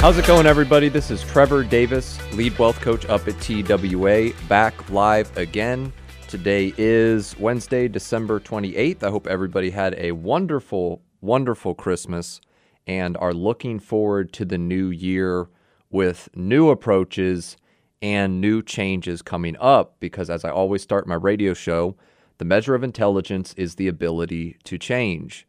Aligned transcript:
How's 0.00 0.16
it 0.16 0.24
going, 0.24 0.46
everybody? 0.46 0.88
This 0.88 1.10
is 1.10 1.22
Trevor 1.22 1.62
Davis, 1.62 2.18
lead 2.32 2.58
wealth 2.58 2.80
coach 2.80 3.04
up 3.10 3.28
at 3.28 3.38
TWA, 3.38 4.30
back 4.48 4.88
live 4.88 5.36
again. 5.36 5.92
Today 6.26 6.72
is 6.78 7.38
Wednesday, 7.38 7.86
December 7.86 8.40
28th. 8.40 9.02
I 9.02 9.10
hope 9.10 9.26
everybody 9.26 9.68
had 9.68 9.94
a 9.98 10.12
wonderful, 10.12 11.02
wonderful 11.20 11.74
Christmas 11.74 12.40
and 12.86 13.14
are 13.18 13.34
looking 13.34 13.78
forward 13.78 14.32
to 14.32 14.46
the 14.46 14.56
new 14.56 14.88
year 14.88 15.50
with 15.90 16.30
new 16.34 16.70
approaches 16.70 17.58
and 18.00 18.40
new 18.40 18.62
changes 18.62 19.20
coming 19.20 19.54
up. 19.60 19.96
Because 20.00 20.30
as 20.30 20.46
I 20.46 20.50
always 20.50 20.80
start 20.80 21.06
my 21.06 21.16
radio 21.16 21.52
show, 21.52 21.94
the 22.38 22.46
measure 22.46 22.74
of 22.74 22.82
intelligence 22.82 23.52
is 23.58 23.74
the 23.74 23.86
ability 23.88 24.56
to 24.64 24.78
change. 24.78 25.46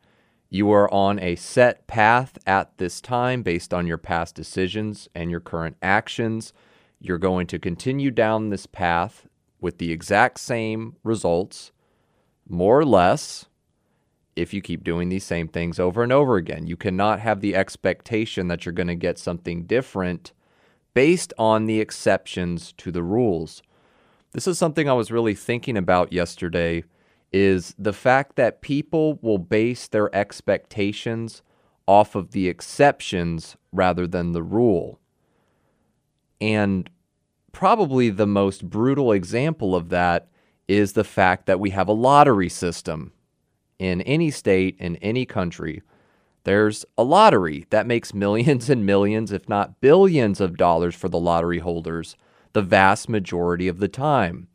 You 0.54 0.70
are 0.74 0.94
on 0.94 1.18
a 1.20 1.38
set 1.38 1.88
path 1.88 2.38
at 2.46 2.78
this 2.78 3.00
time 3.00 3.42
based 3.42 3.74
on 3.74 3.88
your 3.88 3.98
past 3.98 4.36
decisions 4.36 5.08
and 5.16 5.32
your 5.32 5.40
current 5.40 5.78
actions. 5.82 6.52
You're 7.00 7.18
going 7.18 7.48
to 7.48 7.58
continue 7.58 8.12
down 8.12 8.50
this 8.50 8.66
path 8.66 9.28
with 9.62 9.78
the 9.78 9.94
exact 9.94 10.42
same 10.42 10.98
results, 11.06 11.72
more 12.50 12.78
or 12.78 12.86
less, 12.86 13.46
if 14.36 14.54
you 14.54 14.62
keep 14.62 14.84
doing 14.84 15.08
these 15.08 15.24
same 15.24 15.48
things 15.48 15.80
over 15.80 16.04
and 16.04 16.12
over 16.12 16.36
again. 16.36 16.68
You 16.68 16.76
cannot 16.76 17.22
have 17.22 17.40
the 17.40 17.56
expectation 17.56 18.50
that 18.50 18.66
you're 18.66 18.74
going 18.74 18.88
to 18.88 18.96
get 18.96 19.18
something 19.18 19.64
different 19.64 20.34
based 20.94 21.34
on 21.38 21.66
the 21.66 21.80
exceptions 21.80 22.74
to 22.74 22.92
the 22.92 23.04
rules. 23.04 23.64
This 24.34 24.48
is 24.48 24.58
something 24.58 24.90
I 24.90 24.94
was 24.94 25.12
really 25.12 25.34
thinking 25.34 25.78
about 25.78 26.12
yesterday 26.12 26.84
is 27.32 27.74
the 27.78 27.94
fact 27.94 28.36
that 28.36 28.62
people 28.62 29.18
will 29.22 29.38
base 29.38 29.88
their 29.88 30.14
expectations 30.16 31.42
off 31.88 32.16
of 32.16 32.32
the 32.32 32.48
exceptions 32.48 33.56
rather 33.72 34.06
than 34.08 34.32
the 34.32 34.44
rule. 34.44 35.00
And 36.40 36.90
probably 37.52 38.10
the 38.10 38.28
most 38.28 38.70
brutal 38.70 39.12
example 39.12 39.76
of 39.76 39.90
that 39.90 40.28
is 40.68 40.94
the 40.94 41.04
fact 41.04 41.46
that 41.46 41.60
we 41.60 41.72
have 41.72 41.88
a 41.88 41.94
lottery 41.94 42.50
system 42.50 43.12
in 43.80 44.02
any 44.02 44.32
state, 44.32 44.76
in 44.80 44.96
any 44.98 45.26
country. 45.26 45.82
There's 46.44 46.86
a 46.98 47.04
lottery 47.04 47.66
that 47.70 47.88
makes 47.88 48.14
millions 48.16 48.70
and 48.70 48.86
millions, 48.86 49.32
if 49.32 49.48
not 49.48 49.80
billions, 49.82 50.42
of 50.42 50.58
dollars 50.58 50.96
for 50.96 51.10
the 51.10 51.20
lottery 51.20 51.60
holders 51.60 52.16
the 52.54 52.62
vast 52.62 53.08
majority 53.10 53.68
of 53.68 53.80
the 53.80 53.88
time. 53.88 54.48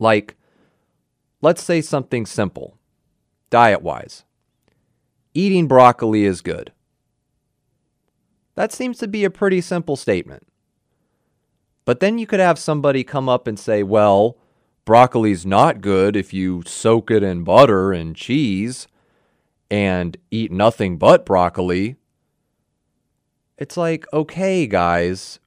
Like, 0.00 0.36
let's 1.40 1.62
say 1.62 1.82
something 1.82 2.26
simple, 2.26 2.78
diet 3.50 3.82
wise. 3.82 4.24
Eating 5.34 5.68
broccoli 5.68 6.24
is 6.24 6.40
good. 6.40 6.72
That 8.54 8.72
seems 8.72 8.98
to 8.98 9.08
be 9.08 9.24
a 9.24 9.30
pretty 9.30 9.60
simple 9.60 9.96
statement. 9.96 10.46
But 11.84 12.00
then 12.00 12.18
you 12.18 12.26
could 12.26 12.40
have 12.40 12.58
somebody 12.58 13.04
come 13.04 13.28
up 13.28 13.46
and 13.46 13.58
say, 13.58 13.82
well, 13.82 14.38
broccoli's 14.86 15.44
not 15.44 15.82
good 15.82 16.16
if 16.16 16.32
you 16.32 16.62
soak 16.66 17.10
it 17.10 17.22
in 17.22 17.44
butter 17.44 17.92
and 17.92 18.16
cheese 18.16 18.88
and 19.70 20.16
eat 20.30 20.50
nothing 20.50 20.96
but 20.96 21.26
broccoli. 21.26 21.96
It's 23.56 23.76
like, 23.76 24.04
okay, 24.12 24.66
guys, 24.66 25.38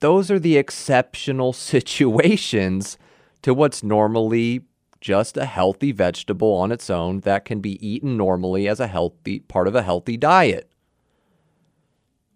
those 0.00 0.30
are 0.30 0.38
the 0.38 0.56
exceptional 0.56 1.52
situations 1.74 2.98
to 3.42 3.54
what's 3.54 3.82
normally 3.82 4.62
just 5.00 5.36
a 5.36 5.44
healthy 5.44 5.90
vegetable 5.90 6.52
on 6.54 6.70
its 6.70 6.88
own 6.88 7.20
that 7.20 7.44
can 7.44 7.60
be 7.60 7.84
eaten 7.86 8.16
normally 8.16 8.68
as 8.68 8.78
a 8.78 8.86
healthy 8.86 9.40
part 9.40 9.66
of 9.66 9.74
a 9.74 9.82
healthy 9.82 10.16
diet. 10.16 10.70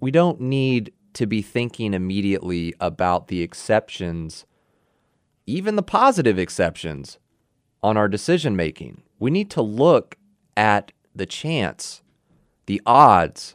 We 0.00 0.10
don't 0.10 0.40
need 0.40 0.92
to 1.14 1.26
be 1.26 1.42
thinking 1.42 1.94
immediately 1.94 2.74
about 2.80 3.28
the 3.28 3.40
exceptions, 3.40 4.44
even 5.46 5.76
the 5.76 5.82
positive 5.82 6.38
exceptions, 6.38 7.18
on 7.82 7.96
our 7.96 8.08
decision 8.08 8.56
making. 8.56 9.02
We 9.18 9.30
need 9.30 9.48
to 9.50 9.62
look 9.62 10.16
at 10.56 10.92
the 11.14 11.24
chance, 11.24 12.02
the 12.66 12.82
odds, 12.84 13.54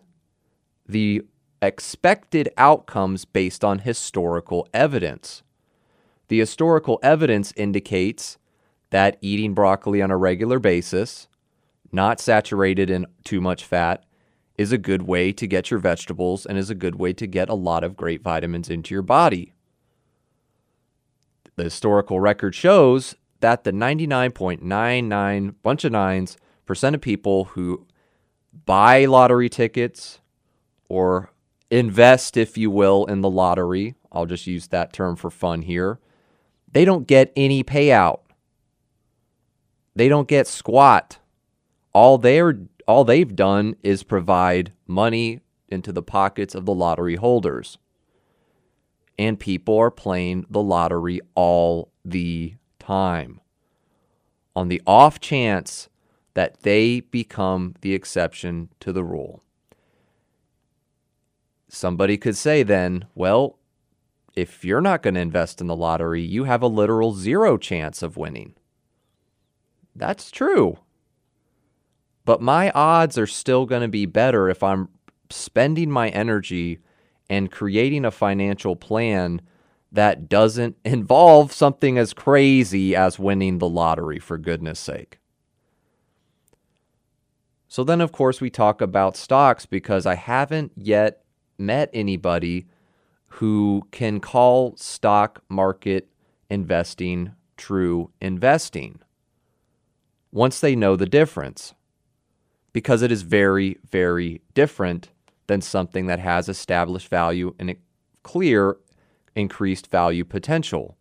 the 0.92 1.24
expected 1.62 2.50
outcomes 2.58 3.24
based 3.26 3.64
on 3.64 3.80
historical 3.80 4.68
evidence. 4.74 5.44
The 6.28 6.40
historical 6.40 7.00
evidence 7.04 7.54
indicates 7.56 8.38
that 8.90 9.18
eating 9.22 9.54
broccoli 9.54 10.02
on 10.02 10.12
a 10.12 10.18
regular 10.18 10.60
basis, 10.60 11.28
not 11.92 12.20
saturated 12.20 12.90
in 12.90 13.06
too 13.24 13.40
much 13.40 13.64
fat, 13.64 14.04
is 14.58 14.72
a 14.72 14.78
good 14.78 15.04
way 15.04 15.32
to 15.32 15.48
get 15.48 15.72
your 15.72 15.80
vegetables 15.80 16.46
and 16.46 16.58
is 16.58 16.70
a 16.70 16.76
good 16.76 16.96
way 16.96 17.14
to 17.14 17.28
get 17.28 17.50
a 17.50 17.54
lot 17.54 17.84
of 17.84 17.96
great 17.96 18.22
vitamins 18.22 18.70
into 18.70 18.94
your 18.94 19.02
body. 19.02 19.54
the 21.56 21.64
historical 21.66 22.20
record 22.20 22.56
shows 22.56 23.16
that 23.40 23.64
the 23.64 23.72
99.99 23.72 25.56
bunch 25.62 25.84
of 25.84 25.92
nines 25.92 26.38
percent 26.66 26.96
of 26.96 27.02
people 27.02 27.46
who 27.46 27.86
buy 28.66 29.06
lottery 29.06 29.50
tickets 29.50 30.21
or 30.92 31.32
invest, 31.70 32.36
if 32.36 32.58
you 32.58 32.70
will, 32.70 33.06
in 33.06 33.22
the 33.22 33.30
lottery, 33.30 33.96
I'll 34.12 34.26
just 34.26 34.46
use 34.46 34.68
that 34.68 34.92
term 34.92 35.16
for 35.16 35.30
fun 35.30 35.62
here, 35.62 36.00
they 36.70 36.84
don't 36.84 37.08
get 37.08 37.32
any 37.34 37.64
payout. 37.64 38.20
They 39.96 40.10
don't 40.10 40.28
get 40.28 40.48
squat. 40.48 41.20
All 41.94 42.18
they're 42.18 42.60
all 42.90 43.06
they've 43.06 43.36
done 43.36 43.76
is 43.84 44.04
provide 44.04 44.74
money 44.86 45.40
into 45.70 45.94
the 45.94 46.04
pockets 46.04 46.56
of 46.56 46.66
the 46.66 46.74
lottery 46.74 47.16
holders. 47.16 47.78
And 49.18 49.40
people 49.40 49.78
are 49.78 49.92
playing 49.92 50.46
the 50.50 50.62
lottery 50.62 51.22
all 51.36 51.90
the 52.04 52.56
time. 52.80 53.40
On 54.58 54.68
the 54.68 54.82
off 54.86 55.22
chance 55.22 55.88
that 56.34 56.64
they 56.64 57.00
become 57.00 57.76
the 57.80 57.94
exception 57.94 58.70
to 58.82 58.92
the 58.92 59.06
rule. 59.06 59.42
Somebody 61.74 62.18
could 62.18 62.36
say 62.36 62.64
then, 62.64 63.06
well, 63.16 63.58
if 64.36 64.66
you're 64.66 64.82
not 64.82 65.02
going 65.02 65.14
to 65.14 65.22
invest 65.22 65.62
in 65.62 65.68
the 65.68 65.76
lottery, 65.76 66.22
you 66.22 66.44
have 66.44 66.62
a 66.62 66.68
literal 66.68 67.14
zero 67.14 67.58
chance 67.58 68.04
of 68.04 68.18
winning. 68.18 68.56
That's 69.96 70.32
true. 70.32 70.80
But 72.26 72.42
my 72.42 72.72
odds 72.72 73.18
are 73.18 73.26
still 73.26 73.66
going 73.66 73.84
to 73.84 73.88
be 73.88 74.06
better 74.06 74.50
if 74.50 74.62
I'm 74.62 74.90
spending 75.30 75.90
my 75.90 76.10
energy 76.10 76.80
and 77.30 77.50
creating 77.50 78.04
a 78.04 78.12
financial 78.12 78.76
plan 78.76 79.42
that 79.94 80.28
doesn't 80.28 80.76
involve 80.84 81.54
something 81.54 81.98
as 81.98 82.12
crazy 82.12 82.98
as 82.98 83.18
winning 83.18 83.60
the 83.60 83.70
lottery, 83.70 84.20
for 84.20 84.38
goodness 84.38 84.78
sake. 84.78 85.20
So 87.70 87.86
then, 87.86 88.02
of 88.02 88.12
course, 88.12 88.42
we 88.42 88.50
talk 88.50 88.82
about 88.82 89.16
stocks 89.16 89.66
because 89.66 90.06
I 90.06 90.16
haven't 90.16 90.74
yet 90.76 91.22
met 91.62 91.90
anybody 91.94 92.66
who 93.36 93.88
can 93.92 94.20
call 94.20 94.76
stock 94.76 95.44
market 95.48 96.10
investing 96.50 97.34
true 97.56 98.10
investing 98.20 99.00
once 100.32 100.60
they 100.60 100.76
know 100.76 100.96
the 100.96 101.06
difference 101.06 101.74
because 102.74 103.02
it 103.02 103.12
is 103.12 103.22
very, 103.22 103.78
very 103.90 104.42
different 104.54 105.10
than 105.48 105.62
something 105.62 106.08
that 106.08 106.20
has 106.20 106.48
established 106.48 107.10
value 107.10 107.54
and 107.60 107.70
a 107.70 107.78
clear 108.24 108.78
increased 109.36 109.88
value 109.88 110.24
potential. 110.24 110.98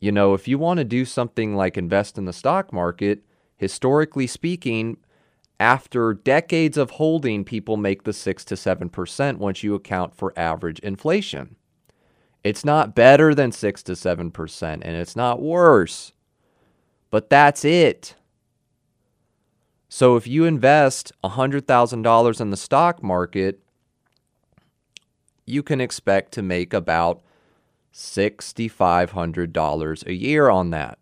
You 0.00 0.12
know, 0.12 0.34
if 0.34 0.46
you 0.48 0.58
want 0.58 0.78
to 0.78 0.84
do 0.84 1.04
something 1.04 1.54
like 1.54 1.76
invest 1.76 2.18
in 2.18 2.24
the 2.24 2.32
stock 2.32 2.72
market, 2.72 3.22
historically 3.56 4.26
speaking, 4.26 4.96
after 5.60 6.14
decades 6.14 6.76
of 6.76 6.90
holding, 6.90 7.44
people 7.44 7.76
make 7.76 8.04
the 8.04 8.12
6 8.12 8.44
to 8.44 8.54
7% 8.54 9.38
once 9.38 9.62
you 9.62 9.74
account 9.74 10.14
for 10.14 10.38
average 10.38 10.78
inflation. 10.80 11.56
It's 12.44 12.64
not 12.64 12.94
better 12.94 13.34
than 13.34 13.50
6 13.50 13.82
to 13.84 13.92
7%, 13.92 14.62
and 14.62 14.96
it's 14.96 15.16
not 15.16 15.42
worse. 15.42 16.12
But 17.10 17.30
that's 17.30 17.64
it. 17.64 18.14
So 19.88 20.16
if 20.16 20.26
you 20.26 20.44
invest 20.44 21.12
$100,000 21.24 22.40
in 22.40 22.50
the 22.50 22.56
stock 22.56 23.02
market, 23.02 23.60
you 25.46 25.62
can 25.62 25.80
expect 25.80 26.32
to 26.32 26.42
make 26.42 26.74
about 26.74 27.22
$6,500 27.92 30.06
a 30.06 30.12
year 30.12 30.50
on 30.50 30.70
that. 30.70 30.98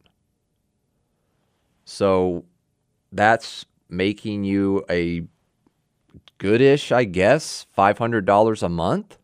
So 1.84 2.44
that's 3.12 3.66
making 3.88 4.44
you 4.44 4.84
a 4.90 5.22
goodish, 6.38 6.92
I 6.92 7.04
guess, 7.04 7.66
$500 7.76 8.62
a 8.62 8.68
month. 8.68 9.18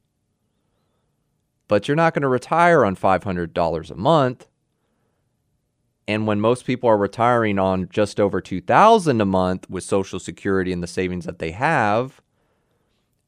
But 1.68 1.88
you're 1.88 1.96
not 1.96 2.14
going 2.14 2.22
to 2.22 2.28
retire 2.28 2.84
on 2.84 2.96
$500 2.96 3.90
a 3.90 3.94
month. 3.94 4.48
And 6.08 6.26
when 6.26 6.40
most 6.40 6.66
people 6.66 6.88
are 6.88 6.98
retiring 6.98 7.58
on 7.58 7.88
just 7.88 8.18
over 8.18 8.40
2000 8.40 9.20
a 9.20 9.24
month 9.24 9.70
with 9.70 9.84
social 9.84 10.18
security 10.18 10.72
and 10.72 10.82
the 10.82 10.88
savings 10.88 11.24
that 11.24 11.38
they 11.38 11.52
have 11.52 12.20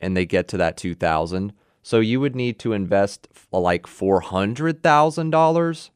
and 0.01 0.17
they 0.17 0.27
get 0.27 0.49
to 0.49 0.57
that 0.57 0.77
2000, 0.77 1.53
so 1.83 2.01
you 2.01 2.21
would 2.21 2.35
need 2.35 2.59
to 2.61 2.73
invest 2.73 3.29
uh, 3.53 3.61
like 3.61 3.85
$400,000 3.85 5.91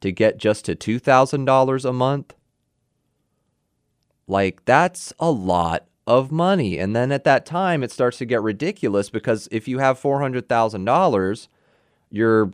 to 0.00 0.12
get 0.12 0.38
just 0.38 0.64
to 0.64 0.74
$2000 0.74 1.84
a 1.84 1.92
month. 1.92 2.34
Like 4.30 4.64
that's 4.64 5.12
a 5.18 5.30
lot 5.30 5.86
of 6.06 6.30
money. 6.30 6.78
And 6.78 6.94
then 6.94 7.10
at 7.10 7.24
that 7.24 7.44
time 7.44 7.82
it 7.82 7.90
starts 7.90 8.18
to 8.18 8.24
get 8.24 8.40
ridiculous 8.42 9.10
because 9.10 9.48
if 9.50 9.66
you 9.66 9.78
have 9.78 10.00
$400,000, 10.00 11.48
you're 12.10 12.52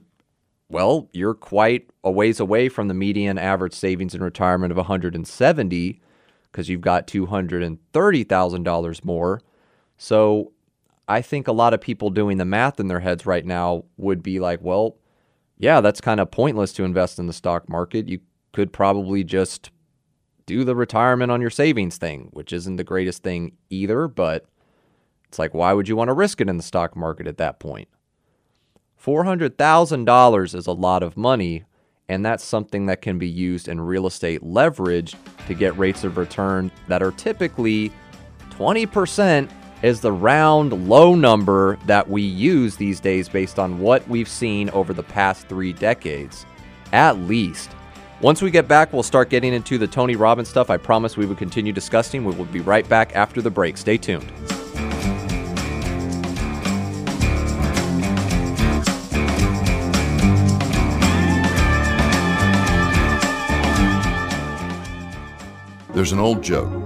well, 0.69 1.09
you're 1.13 1.35
quite 1.35 1.89
a 2.03 2.11
ways 2.11 2.41
away 2.41 2.69
from 2.69 2.89
the 2.89 2.95
median 2.95 3.39
average 3.39 3.75
savings 3.75 4.17
in 4.17 4.23
retirement 4.23 4.73
of 4.73 4.77
170 4.77 6.01
because 6.51 6.69
you've 6.69 6.81
got 6.81 7.07
$230,000 7.07 9.05
more. 9.05 9.43
So 9.97 10.53
I 11.07 11.23
think 11.23 11.47
a 11.47 11.53
lot 11.53 11.73
of 11.73 11.81
people 11.81 12.11
doing 12.11 12.39
the 12.39 12.45
math 12.45 12.81
in 12.81 12.89
their 12.89 12.99
heads 12.99 13.27
right 13.27 13.47
now 13.47 13.85
would 13.97 14.25
be 14.25 14.41
like, 14.41 14.61
well, 14.61 14.97
yeah, 15.57 15.81
that's 15.81 16.01
kind 16.01 16.19
of 16.19 16.33
pointless 16.33 16.73
to 16.73 16.85
invest 16.85 17.21
in 17.21 17.27
the 17.27 17.33
stock 17.33 17.69
market. 17.69 18.09
You 18.09 18.19
could 18.53 18.73
probably 18.73 19.23
just 19.23 19.71
do 20.47 20.65
the 20.65 20.77
retirement 20.77 21.31
on 21.31 21.41
your 21.41 21.51
savings 21.51 21.99
thing, 21.99 22.29
which 22.33 22.53
isn't 22.53 22.77
the 22.77 22.85
greatest 22.85 23.23
thing 23.23 23.53
either, 23.69 24.09
but 24.09 24.47
it's 25.29 25.39
like, 25.39 25.53
why 25.53 25.73
would 25.73 25.89
you 25.89 25.97
want 25.97 26.09
to 26.09 26.15
risk 26.15 26.41
it 26.41 26.49
in 26.49 26.57
the 26.57 26.63
stock 26.63 26.97
market 26.97 27.27
at 27.27 27.39
that 27.39 27.59
point? 27.59 27.89
$400,000 29.05 30.55
is 30.55 30.67
a 30.67 30.73
lot 30.73 31.03
of 31.03 31.17
money, 31.17 31.65
and 32.09 32.25
that's 32.25 32.45
something 32.45 32.87
that 32.87 33.03
can 33.03 33.19
be 33.19 33.29
used 33.29 33.69
in 33.69 33.81
real 33.81 34.07
estate 34.07 34.43
leverage 34.43 35.15
to 35.47 35.55
get 35.55 35.77
rates 35.77 36.05
of 36.05 36.17
return 36.17 36.71
that 36.89 37.03
are 37.03 37.13
typically 37.13 37.93
20% 38.51 39.51
is 39.83 40.01
the 40.01 40.13
round 40.13 40.89
low 40.89 41.15
number 41.15 41.77
that 41.87 42.09
we 42.09 42.23
use 42.23 42.77
these 42.77 42.99
days 42.99 43.29
based 43.29 43.59
on 43.59 43.79
what 43.79 44.07
we've 44.09 44.29
seen 44.29 44.71
over 44.71 44.95
the 44.95 45.03
past 45.03 45.49
three 45.49 45.73
decades, 45.73 46.47
at 46.93 47.19
least. 47.19 47.71
Once 48.23 48.41
we 48.41 48.51
get 48.51 48.67
back, 48.67 48.95
we'll 48.95 49.03
start 49.03 49.29
getting 49.29 49.53
into 49.53 49.77
the 49.77 49.87
Tony 49.87 50.17
Robbins 50.17 50.49
stuff. 50.49 50.71
I 50.71 50.79
promise 50.79 51.19
we 51.19 51.27
will 51.27 51.35
continue 51.35 51.71
discussing. 51.71 52.25
We 52.25 52.35
will 52.35 52.47
be 52.47 52.61
right 52.61 52.89
back 52.89 53.15
after 53.15 53.43
the 53.43 53.51
break. 53.51 53.77
Stay 53.77 53.99
tuned. 53.99 54.33
There's 65.93 66.13
an 66.13 66.19
old 66.19 66.43
joke. 66.43 66.86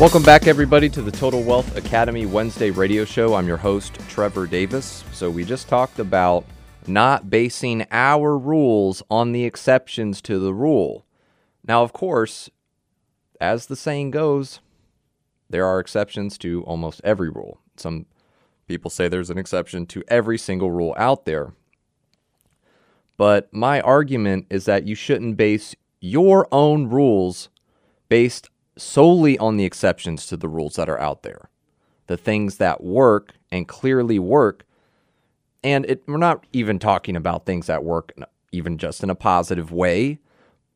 Welcome 0.00 0.22
back, 0.22 0.46
everybody, 0.46 0.88
to 0.88 1.02
the 1.02 1.10
Total 1.10 1.42
Wealth 1.42 1.76
Academy 1.76 2.24
Wednesday 2.24 2.70
radio 2.70 3.04
show. 3.04 3.34
I'm 3.34 3.46
your 3.46 3.58
host, 3.58 3.98
Trevor 4.08 4.46
Davis. 4.46 5.04
So, 5.12 5.28
we 5.28 5.44
just 5.44 5.68
talked 5.68 5.98
about 5.98 6.46
not 6.86 7.28
basing 7.28 7.84
our 7.90 8.38
rules 8.38 9.02
on 9.10 9.32
the 9.32 9.44
exceptions 9.44 10.22
to 10.22 10.38
the 10.38 10.54
rule. 10.54 11.04
Now, 11.68 11.82
of 11.82 11.92
course, 11.92 12.48
as 13.42 13.66
the 13.66 13.76
saying 13.76 14.12
goes, 14.12 14.60
there 15.50 15.66
are 15.66 15.78
exceptions 15.78 16.38
to 16.38 16.62
almost 16.62 17.02
every 17.04 17.28
rule. 17.28 17.60
Some 17.76 18.06
people 18.68 18.90
say 18.90 19.06
there's 19.06 19.28
an 19.28 19.36
exception 19.36 19.84
to 19.88 20.02
every 20.08 20.38
single 20.38 20.70
rule 20.70 20.94
out 20.96 21.26
there. 21.26 21.52
But 23.18 23.52
my 23.52 23.82
argument 23.82 24.46
is 24.48 24.64
that 24.64 24.86
you 24.86 24.94
shouldn't 24.94 25.36
base 25.36 25.74
your 26.00 26.48
own 26.50 26.88
rules 26.88 27.50
based 28.08 28.49
solely 28.78 29.38
on 29.38 29.56
the 29.58 29.64
exceptions 29.66 30.26
to 30.26 30.36
the 30.36 30.48
rules 30.48 30.76
that 30.76 30.88
are 30.90 31.00
out 31.00 31.22
there. 31.24 31.50
The 32.08 32.16
things 32.18 32.58
that 32.58 32.82
work 32.84 33.34
and 33.52 33.68
clearly 33.68 34.18
work 34.18 34.64
And 35.62 35.84
it, 35.86 36.02
we're 36.06 36.16
not 36.18 36.46
even 36.52 36.78
talking 36.78 37.16
about 37.16 37.46
things 37.46 37.66
that 37.66 37.84
work 37.84 38.12
even 38.52 38.78
just 38.78 39.02
in 39.02 39.10
a 39.10 39.14
positive 39.14 39.72
way, 39.72 40.18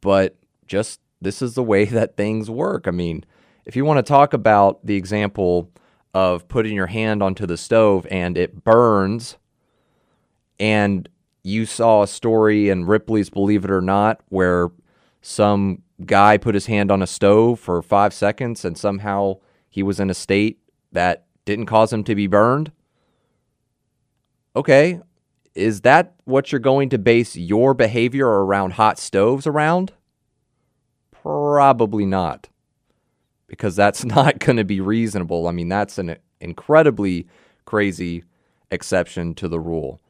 but 0.01 0.37
just 0.67 1.01
this 1.21 1.43
is 1.43 1.55
the 1.55 1.63
way 1.63 1.85
that 1.87 2.17
things 2.17 2.51
work. 2.51 2.89
I 2.89 2.93
mean, 2.93 3.25
if 3.67 3.77
you 3.77 3.85
want 3.85 3.99
to 3.99 4.05
talk 4.05 4.35
about 4.35 4.87
the 4.87 4.97
example 4.97 5.71
of 6.15 6.49
putting 6.49 6.75
your 6.75 6.89
hand 6.89 7.23
onto 7.23 7.47
the 7.47 7.59
stove 7.59 8.07
and 8.11 8.39
it 8.39 8.65
burns, 8.65 9.39
and 10.61 11.09
you 11.45 11.67
saw 11.67 12.05
a 12.05 12.09
story 12.09 12.71
in 12.71 12.87
Ripley's 12.87 13.31
Believe 13.31 13.65
It 13.67 13.73
or 13.73 13.83
Not 13.83 14.21
where 14.31 14.71
some 15.23 15.83
guy 16.05 16.37
put 16.37 16.55
his 16.55 16.67
hand 16.67 16.91
on 16.91 17.03
a 17.03 17.07
stove 17.07 17.61
for 17.61 17.81
five 17.83 18.13
seconds 18.13 18.65
and 18.65 18.77
somehow 18.77 19.39
he 19.69 19.83
was 19.83 20.01
in 20.01 20.11
a 20.11 20.15
state 20.15 20.59
that 20.93 21.27
didn't 21.45 21.67
cause 21.67 21.93
him 21.93 22.05
to 22.05 22.15
be 22.15 22.27
burned. 22.27 22.73
Okay, 24.57 25.01
is 25.55 25.83
that 25.83 26.15
what 26.25 26.51
you're 26.51 26.59
going 26.61 26.89
to 26.91 26.99
base 26.99 27.37
your 27.37 27.75
behavior 27.75 28.27
around 28.27 28.73
hot 28.73 28.99
stoves 28.99 29.47
around? 29.47 29.93
Probably 31.11 32.07
not. 32.07 32.49
Because 33.47 33.77
that's 33.77 34.05
not 34.05 34.39
going 34.39 34.57
to 34.57 34.65
be 34.65 34.81
reasonable. 34.81 35.49
I 35.49 35.53
mean, 35.53 35.69
that's 35.69 35.99
an 35.99 36.17
incredibly 36.41 37.27
crazy 37.65 38.25
exception 38.71 39.35
to 39.37 39.49
the 39.49 39.61
rule. 39.61 40.01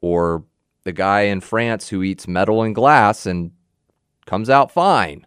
Or 0.00 0.44
the 0.84 0.92
guy 0.92 1.22
in 1.22 1.40
France 1.40 1.88
who 1.88 2.02
eats 2.02 2.26
metal 2.26 2.62
and 2.62 2.74
glass 2.74 3.26
and 3.26 3.52
comes 4.30 4.48
out 4.48 4.70
fine. 4.70 5.26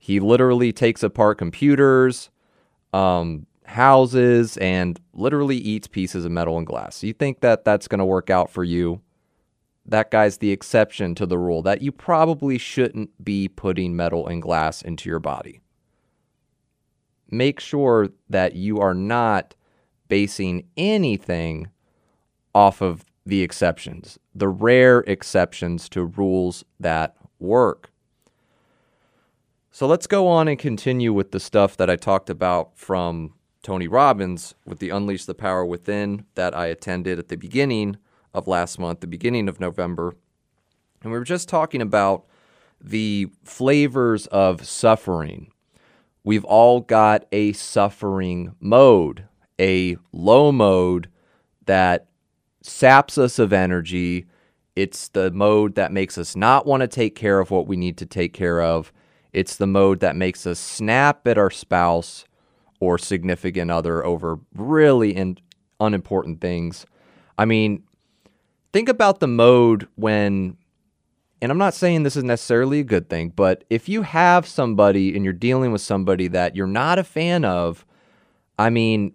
He 0.00 0.18
literally 0.18 0.72
takes 0.72 1.04
apart 1.04 1.38
computers, 1.38 2.28
um, 2.92 3.46
houses 3.64 4.56
and 4.56 4.98
literally 5.12 5.56
eats 5.56 5.86
pieces 5.86 6.24
of 6.24 6.32
metal 6.32 6.58
and 6.58 6.66
glass. 6.66 7.04
You 7.04 7.12
think 7.12 7.42
that 7.42 7.64
that's 7.64 7.86
going 7.86 8.00
to 8.00 8.04
work 8.04 8.28
out 8.28 8.50
for 8.50 8.64
you? 8.64 9.02
That 9.86 10.10
guy's 10.10 10.38
the 10.38 10.50
exception 10.50 11.14
to 11.14 11.26
the 11.26 11.38
rule 11.38 11.62
that 11.62 11.80
you 11.80 11.92
probably 11.92 12.58
shouldn't 12.58 13.24
be 13.24 13.46
putting 13.46 13.94
metal 13.94 14.26
and 14.26 14.42
glass 14.42 14.82
into 14.82 15.08
your 15.08 15.20
body. 15.20 15.60
Make 17.30 17.60
sure 17.60 18.08
that 18.28 18.56
you 18.56 18.80
are 18.80 18.94
not 18.94 19.54
basing 20.08 20.64
anything 20.76 21.68
off 22.52 22.82
of 22.82 23.04
the 23.24 23.42
exceptions, 23.42 24.18
the 24.34 24.48
rare 24.48 25.04
exceptions 25.06 25.88
to 25.90 26.04
rules 26.04 26.64
that 26.80 27.14
work. 27.40 27.90
So 29.70 29.86
let's 29.86 30.06
go 30.06 30.28
on 30.28 30.48
and 30.48 30.58
continue 30.58 31.12
with 31.12 31.30
the 31.30 31.40
stuff 31.40 31.76
that 31.76 31.88
I 31.88 31.96
talked 31.96 32.28
about 32.28 32.76
from 32.76 33.34
Tony 33.62 33.88
Robbins 33.88 34.54
with 34.66 34.78
the 34.78 34.90
Unleash 34.90 35.24
the 35.24 35.34
Power 35.34 35.64
Within 35.64 36.24
that 36.34 36.56
I 36.56 36.66
attended 36.66 37.18
at 37.18 37.28
the 37.28 37.36
beginning 37.36 37.96
of 38.32 38.48
last 38.48 38.78
month, 38.78 39.00
the 39.00 39.06
beginning 39.06 39.48
of 39.48 39.60
November. 39.60 40.14
And 41.02 41.12
we 41.12 41.18
were 41.18 41.24
just 41.24 41.48
talking 41.48 41.82
about 41.82 42.26
the 42.80 43.28
flavors 43.44 44.26
of 44.28 44.66
suffering. 44.66 45.52
We've 46.24 46.44
all 46.44 46.80
got 46.80 47.26
a 47.32 47.52
suffering 47.52 48.54
mode, 48.60 49.24
a 49.58 49.96
low 50.12 50.52
mode 50.52 51.08
that 51.66 52.06
saps 52.62 53.18
us 53.18 53.38
of 53.38 53.52
energy. 53.52 54.26
It's 54.80 55.08
the 55.08 55.30
mode 55.30 55.74
that 55.74 55.92
makes 55.92 56.16
us 56.16 56.34
not 56.34 56.64
want 56.64 56.80
to 56.80 56.88
take 56.88 57.14
care 57.14 57.38
of 57.38 57.50
what 57.50 57.66
we 57.66 57.76
need 57.76 57.98
to 57.98 58.06
take 58.06 58.32
care 58.32 58.62
of. 58.62 58.94
It's 59.30 59.56
the 59.56 59.66
mode 59.66 60.00
that 60.00 60.16
makes 60.16 60.46
us 60.46 60.58
snap 60.58 61.28
at 61.28 61.36
our 61.36 61.50
spouse 61.50 62.24
or 62.80 62.96
significant 62.96 63.70
other 63.70 64.02
over 64.02 64.38
really 64.54 65.14
in, 65.14 65.36
unimportant 65.80 66.40
things. 66.40 66.86
I 67.36 67.44
mean, 67.44 67.82
think 68.72 68.88
about 68.88 69.20
the 69.20 69.28
mode 69.28 69.86
when, 69.96 70.56
and 71.42 71.52
I'm 71.52 71.58
not 71.58 71.74
saying 71.74 72.04
this 72.04 72.16
is 72.16 72.24
necessarily 72.24 72.80
a 72.80 72.84
good 72.84 73.10
thing, 73.10 73.34
but 73.36 73.64
if 73.68 73.86
you 73.86 74.00
have 74.00 74.46
somebody 74.46 75.14
and 75.14 75.24
you're 75.24 75.34
dealing 75.34 75.72
with 75.72 75.82
somebody 75.82 76.26
that 76.28 76.56
you're 76.56 76.66
not 76.66 76.98
a 76.98 77.04
fan 77.04 77.44
of, 77.44 77.84
I 78.58 78.70
mean, 78.70 79.12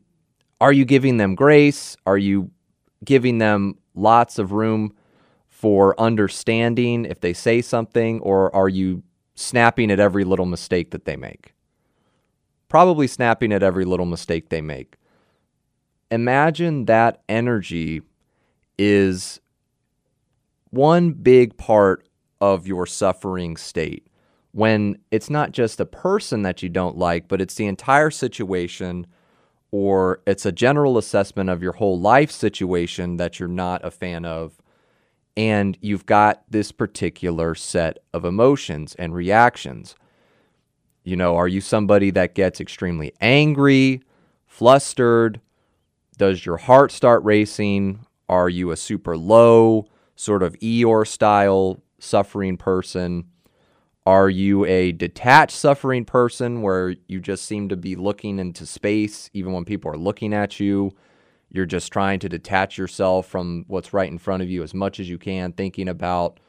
are 0.62 0.72
you 0.72 0.86
giving 0.86 1.17
them 1.17 1.34
grace? 1.34 1.98
Are 2.05 2.19
you 2.19 2.51
giving 3.03 3.39
them 3.39 3.79
lots 3.95 4.38
of 4.38 4.51
room 4.51 4.93
for 5.55 6.00
understanding 6.00 7.05
if 7.05 7.21
they 7.21 7.33
say 7.33 7.62
something, 7.62 8.19
or 8.19 8.53
are 8.55 8.69
you 8.69 9.03
snapping 9.35 9.89
at 9.91 10.00
every 10.00 10.24
little 10.24 10.45
mistake 10.45 10.91
that 10.91 11.05
they 11.05 11.15
make? 11.15 11.55
probably 12.75 13.07
snapping 13.07 13.53
at 13.53 13.63
every 13.63 13.85
little 13.85 14.05
mistake 14.05 14.50
they 14.50 14.62
make. 14.62 14.97
Imagine 16.12 16.85
that 16.85 17.21
energy 17.29 18.01
is 18.77 19.39
one 20.71 21.13
big 21.13 21.55
part 21.57 22.07
of 22.41 22.67
your 22.67 22.85
suffering 22.85 23.55
state 23.55 24.07
when 24.51 24.97
it's 25.12 25.29
not 25.29 25.51
just 25.51 25.79
a 25.79 25.85
person 25.85 26.41
that 26.41 26.62
you 26.62 26.67
don't 26.67 26.97
like, 26.97 27.27
but 27.29 27.41
it's 27.41 27.55
the 27.55 27.65
entire 27.65 28.12
situation 28.12 29.07
or 29.71 30.19
it's 30.27 30.45
a 30.45 30.51
general 30.51 30.97
assessment 30.97 31.50
of 31.50 31.63
your 31.63 31.74
whole 31.74 32.00
life 32.00 32.31
situation 32.31 33.17
that 33.17 33.39
you're 33.39 33.47
not 33.47 33.83
a 33.85 33.91
fan 33.91 34.25
of. 34.25 34.62
And 35.38 35.77
you've 35.82 36.06
got 36.06 36.44
this 36.50 36.72
particular 36.72 37.56
set 37.56 38.00
of 38.13 38.24
emotions 38.24 38.96
and 38.96 39.13
reactions. 39.13 39.96
You 41.04 41.15
know, 41.15 41.36
are 41.36 41.48
you 41.48 41.62
somebody 41.62 42.10
that 42.12 42.36
gets 42.36 42.60
extremely 42.60 43.13
angry, 43.22 44.01
flustered? 44.48 45.42
Does 46.18 46.46
your 46.46 46.58
heart 46.58 46.92
start 46.92 47.24
racing? 47.24 48.06
Are 48.30 48.50
you 48.50 48.72
a 48.72 48.77
super 48.77 49.18
low, 49.18 49.88
sort 50.15 50.42
of 50.42 50.58
Eeyore 50.60 51.08
style 51.08 51.84
suffering 52.00 52.58
person? 52.58 53.25
Are 54.06 54.30
you 54.30 54.65
a 54.65 54.92
detached 54.92 55.56
suffering 55.56 56.06
person 56.06 56.62
where 56.62 56.96
you 57.08 57.20
just 57.20 57.46
seem 57.46 57.70
to 57.70 57.75
be 57.75 57.96
looking 57.96 58.39
into 58.39 58.65
space 58.65 59.30
even 59.34 59.51
when 59.51 59.65
people 59.65 59.92
are 59.92 59.98
looking 59.98 60.34
at 60.34 60.60
you? 60.60 60.92
You're 61.49 61.65
just 61.65 61.91
trying 61.91 62.19
to 62.19 62.29
detach 62.29 62.77
yourself 62.77 63.27
from 63.27 63.65
what's 63.67 63.93
right 63.93 64.11
in 64.11 64.17
front 64.17 64.43
of 64.43 64.49
you 64.49 64.63
as 64.63 64.73
much 64.73 64.99
as 64.99 65.09
you 65.09 65.17
can, 65.17 65.51
thinking 65.53 65.87
about 65.87 66.39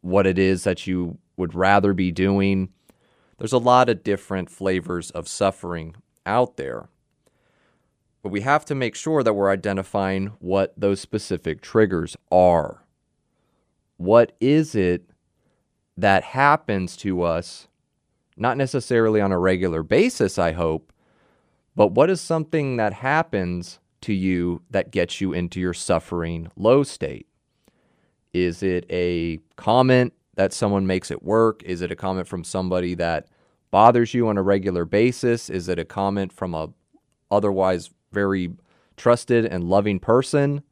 what 0.00 0.26
it 0.26 0.38
is 0.38 0.64
that 0.64 0.86
you 0.86 1.18
would 1.36 1.54
rather 1.54 1.92
be 1.94 2.10
doing. 2.10 2.70
There's 3.38 3.52
a 3.52 3.58
lot 3.58 3.88
of 3.88 4.02
different 4.02 4.50
flavors 4.50 5.10
of 5.10 5.28
suffering 5.28 5.96
out 6.26 6.56
there. 6.56 6.88
But 8.22 8.32
we 8.32 8.40
have 8.40 8.64
to 8.66 8.74
make 8.74 8.94
sure 8.94 9.22
that 9.22 9.34
we're 9.34 9.50
identifying 9.50 10.32
what 10.40 10.74
those 10.76 11.00
specific 11.00 11.62
triggers 11.62 12.16
are. 12.30 12.84
What 13.96 14.32
is 14.40 14.74
it 14.74 15.08
that 15.96 16.22
happens 16.22 16.96
to 16.98 17.22
us, 17.22 17.68
not 18.36 18.56
necessarily 18.56 19.20
on 19.20 19.32
a 19.32 19.38
regular 19.38 19.82
basis, 19.82 20.38
I 20.38 20.52
hope, 20.52 20.92
but 21.74 21.92
what 21.92 22.10
is 22.10 22.20
something 22.20 22.76
that 22.76 22.92
happens 22.92 23.78
to 24.02 24.12
you 24.12 24.62
that 24.70 24.90
gets 24.90 25.20
you 25.20 25.32
into 25.32 25.60
your 25.60 25.74
suffering 25.74 26.50
low 26.56 26.82
state? 26.82 27.26
Is 28.32 28.62
it 28.62 28.86
a 28.90 29.38
comment 29.56 30.12
that 30.36 30.52
someone 30.52 30.86
makes 30.86 31.10
at 31.10 31.22
work? 31.22 31.62
Is 31.64 31.82
it 31.82 31.90
a 31.90 31.96
comment 31.96 32.28
from 32.28 32.44
somebody 32.44 32.94
that 32.94 33.26
bothers 33.70 34.14
you 34.14 34.28
on 34.28 34.38
a 34.38 34.42
regular 34.42 34.84
basis? 34.84 35.50
Is 35.50 35.68
it 35.68 35.78
a 35.78 35.84
comment 35.84 36.32
from 36.32 36.54
a 36.54 36.68
otherwise 37.30 37.90
very 38.12 38.52
trusted 38.96 39.44
and 39.44 39.64
loving 39.64 39.98
person? 39.98 40.62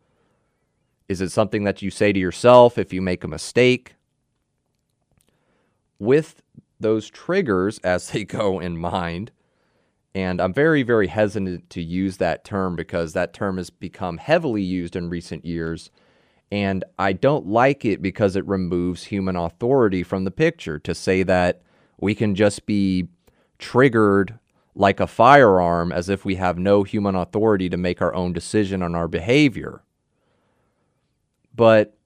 Is 1.08 1.20
it 1.20 1.30
something 1.30 1.64
that 1.64 1.82
you 1.82 1.90
say 1.90 2.12
to 2.12 2.18
yourself 2.18 2.78
if 2.78 2.92
you 2.92 3.00
make 3.00 3.24
a 3.24 3.28
mistake? 3.28 3.94
With 5.98 6.42
those 6.78 7.08
triggers 7.08 7.78
as 7.78 8.10
they 8.10 8.24
go 8.40 8.60
in 8.60 8.76
mind, 8.76 9.30
and 10.16 10.40
I'm 10.40 10.54
very, 10.54 10.82
very 10.82 11.08
hesitant 11.08 11.68
to 11.70 11.82
use 11.82 12.16
that 12.16 12.42
term 12.42 12.74
because 12.74 13.12
that 13.12 13.34
term 13.34 13.58
has 13.58 13.68
become 13.68 14.16
heavily 14.16 14.62
used 14.62 14.96
in 14.96 15.10
recent 15.10 15.44
years 15.44 15.90
and 16.50 16.84
I 16.98 17.12
don't 17.12 17.46
like 17.46 17.84
it 17.84 18.00
because 18.00 18.34
it 18.34 18.46
removes 18.46 19.04
human 19.04 19.36
authority 19.36 20.02
from 20.02 20.24
the 20.24 20.30
picture 20.30 20.78
to 20.78 20.94
say 20.94 21.22
that 21.24 21.60
we 21.98 22.14
can 22.14 22.34
just 22.34 22.64
be 22.64 23.08
triggered 23.58 24.38
like 24.74 24.98
a 24.98 25.06
firearm 25.06 25.92
as 25.92 26.08
if 26.08 26.24
we 26.24 26.36
have 26.36 26.56
no 26.56 26.82
human 26.82 27.14
authority 27.14 27.68
to 27.68 27.76
make 27.76 28.00
our 28.00 28.14
own 28.14 28.32
decision 28.32 28.82
on 28.82 28.94
our 28.94 29.08
behavior. 29.08 29.82
But 31.54 31.96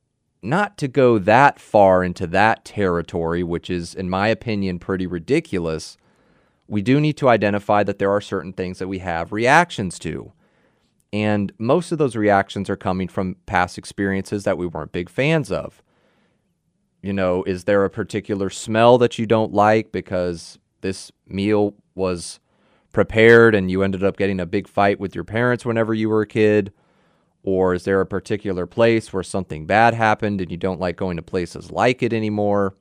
not 0.42 0.78
to 0.78 0.88
go 0.88 1.18
that 1.18 1.60
far 1.60 2.02
into 2.02 2.26
that 2.28 2.64
territory, 2.64 3.42
which 3.44 3.70
is, 3.70 3.94
in 3.94 4.10
my 4.10 4.28
opinion, 4.28 4.78
pretty 4.80 5.06
ridiculous, 5.06 5.98
we 6.70 6.82
do 6.82 7.00
need 7.00 7.16
to 7.16 7.28
identify 7.28 7.82
that 7.82 7.98
there 7.98 8.12
are 8.12 8.20
certain 8.20 8.52
things 8.52 8.78
that 8.78 8.86
we 8.86 9.00
have 9.00 9.32
reactions 9.32 9.98
to. 9.98 10.32
And 11.12 11.52
most 11.58 11.90
of 11.90 11.98
those 11.98 12.14
reactions 12.14 12.70
are 12.70 12.76
coming 12.76 13.08
from 13.08 13.34
past 13.44 13.76
experiences 13.76 14.44
that 14.44 14.56
we 14.56 14.68
weren't 14.68 14.92
big 14.92 15.10
fans 15.10 15.50
of. 15.50 15.82
You 17.02 17.12
know, 17.12 17.42
is 17.42 17.64
there 17.64 17.84
a 17.84 17.90
particular 17.90 18.50
smell 18.50 18.98
that 18.98 19.18
you 19.18 19.26
don't 19.26 19.52
like 19.52 19.90
because 19.90 20.60
this 20.80 21.10
meal 21.26 21.74
was 21.96 22.38
prepared 22.92 23.56
and 23.56 23.68
you 23.68 23.82
ended 23.82 24.04
up 24.04 24.16
getting 24.16 24.38
a 24.38 24.46
big 24.46 24.68
fight 24.68 25.00
with 25.00 25.12
your 25.12 25.24
parents 25.24 25.64
whenever 25.64 25.92
you 25.92 26.08
were 26.08 26.22
a 26.22 26.26
kid? 26.26 26.72
Or 27.42 27.74
is 27.74 27.82
there 27.82 28.00
a 28.00 28.06
particular 28.06 28.66
place 28.66 29.12
where 29.12 29.24
something 29.24 29.66
bad 29.66 29.94
happened 29.94 30.40
and 30.40 30.52
you 30.52 30.56
don't 30.56 30.78
like 30.78 30.96
going 30.96 31.16
to 31.16 31.22
places 31.22 31.72
like 31.72 32.00
it 32.00 32.12
anymore? 32.12 32.76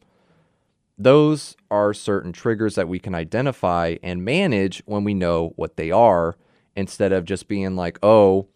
Those 1.01 1.55
are 1.71 1.93
certain 1.93 2.33
triggers 2.33 2.75
that 2.75 2.89
we 2.89 2.99
can 2.99 3.15
identify 3.15 3.95
and 4.03 4.25
manage 4.25 4.83
when 4.85 5.05
we 5.05 5.13
know 5.13 5.53
what 5.55 5.77
they 5.77 5.91
are 5.91 6.35
instead 6.75 7.13
of 7.13 7.23
just 7.23 7.47
being 7.47 7.77
like, 7.77 7.97
oh, 8.03 8.49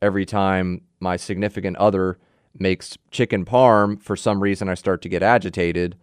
every 0.00 0.24
time 0.24 0.80
my 0.98 1.16
significant 1.16 1.76
other 1.76 2.18
makes 2.58 2.96
chicken 3.10 3.44
parm, 3.44 4.00
for 4.02 4.16
some 4.16 4.42
reason 4.42 4.68
I 4.68 4.74
start 4.74 5.02
to 5.02 5.10
get 5.10 5.22
agitated. 5.22 5.96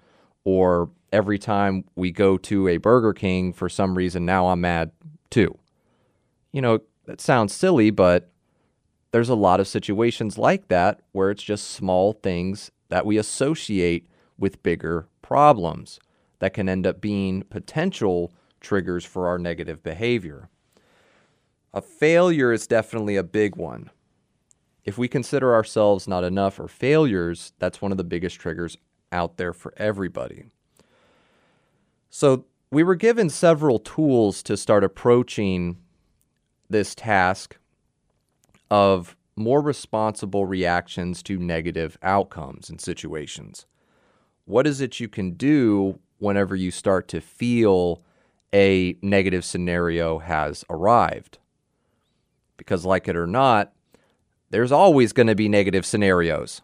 Or 0.43 0.91
every 1.11 1.39
time 1.39 1.83
we 1.95 2.11
go 2.11 2.37
to 2.37 2.67
a 2.67 2.77
Burger 2.77 3.13
King, 3.13 3.51
for 3.51 3.67
some 3.67 3.97
reason 3.97 4.23
now 4.23 4.49
I'm 4.49 4.61
mad 4.61 4.91
too. 5.31 5.57
You 6.51 6.61
know, 6.61 6.81
that 7.05 7.21
sounds 7.21 7.53
silly, 7.55 7.89
but 7.89 8.29
there's 9.11 9.29
a 9.29 9.35
lot 9.35 9.59
of 9.59 9.67
situations 9.67 10.37
like 10.37 10.67
that 10.67 11.01
where 11.11 11.31
it's 11.31 11.43
just 11.43 11.71
small 11.71 12.13
things 12.13 12.69
that 12.89 13.05
we 13.05 13.17
associate 13.17 14.07
with 14.37 14.61
bigger 14.61 15.07
problems 15.27 15.99
that 16.39 16.53
can 16.53 16.69
end 16.69 16.87
up 16.87 17.01
being 17.01 17.43
potential 17.49 18.31
triggers 18.61 19.03
for 19.03 19.27
our 19.27 19.37
negative 19.37 19.83
behavior. 19.83 20.47
A 21.73 21.81
failure 21.81 22.53
is 22.53 22.65
definitely 22.65 23.17
a 23.17 23.23
big 23.23 23.57
one. 23.57 23.89
If 24.85 24.97
we 24.97 25.09
consider 25.09 25.53
ourselves 25.53 26.07
not 26.07 26.23
enough 26.23 26.61
or 26.61 26.69
failures, 26.69 27.51
that's 27.59 27.81
one 27.81 27.91
of 27.91 27.97
the 27.97 28.05
biggest 28.05 28.39
triggers 28.39 28.77
out 29.11 29.35
there 29.35 29.51
for 29.51 29.73
everybody. 29.75 30.45
So, 32.09 32.45
we 32.71 32.83
were 32.83 32.95
given 32.95 33.29
several 33.29 33.79
tools 33.79 34.41
to 34.43 34.55
start 34.55 34.85
approaching 34.85 35.77
this 36.69 36.95
task 36.95 37.57
of 38.71 39.17
more 39.35 39.61
responsible 39.61 40.45
reactions 40.45 41.21
to 41.23 41.37
negative 41.37 41.97
outcomes 42.01 42.69
and 42.69 42.79
situations. 42.79 43.65
What 44.47 44.65
is 44.65 44.79
it 44.79 45.01
you 45.01 45.09
can 45.09 45.31
do 45.31 45.99
whenever 46.19 46.55
you 46.55 46.71
start 46.71 47.09
to 47.09 47.19
feel 47.19 48.01
a 48.53 48.95
negative 49.01 49.43
scenario 49.43 50.19
has 50.19 50.63
arrived? 50.69 51.37
Because, 52.55 52.85
like 52.85 53.09
it 53.09 53.17
or 53.17 53.27
not, 53.27 53.73
there's 54.49 54.71
always 54.71 55.11
going 55.11 55.27
to 55.27 55.35
be 55.35 55.49
negative 55.49 55.85
scenarios. 55.85 56.61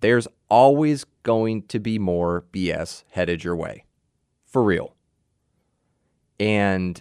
There's 0.00 0.26
always 0.50 1.04
going 1.22 1.62
to 1.68 1.78
be 1.78 2.00
more 2.00 2.44
BS 2.52 3.04
headed 3.12 3.44
your 3.44 3.54
way. 3.54 3.84
For 4.44 4.64
real. 4.64 4.96
And 6.40 7.00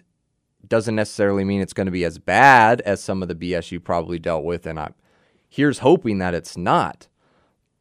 doesn't 0.68 0.96
necessarily 0.96 1.44
mean 1.44 1.62
it's 1.62 1.74
going 1.74 1.86
to 1.88 1.92
be 1.92 2.06
as 2.06 2.20
bad 2.20 2.82
as 2.82 3.02
some 3.02 3.24
of 3.24 3.30
the 3.30 3.36
BS 3.36 3.72
you 3.72 3.80
probably 3.80 4.20
dealt 4.20 4.44
with. 4.44 4.68
And 4.68 4.80
I'm 4.80 4.94
here's 5.50 5.80
hoping 5.80 6.20
that 6.20 6.36
it's 6.36 6.56
not. 6.56 7.08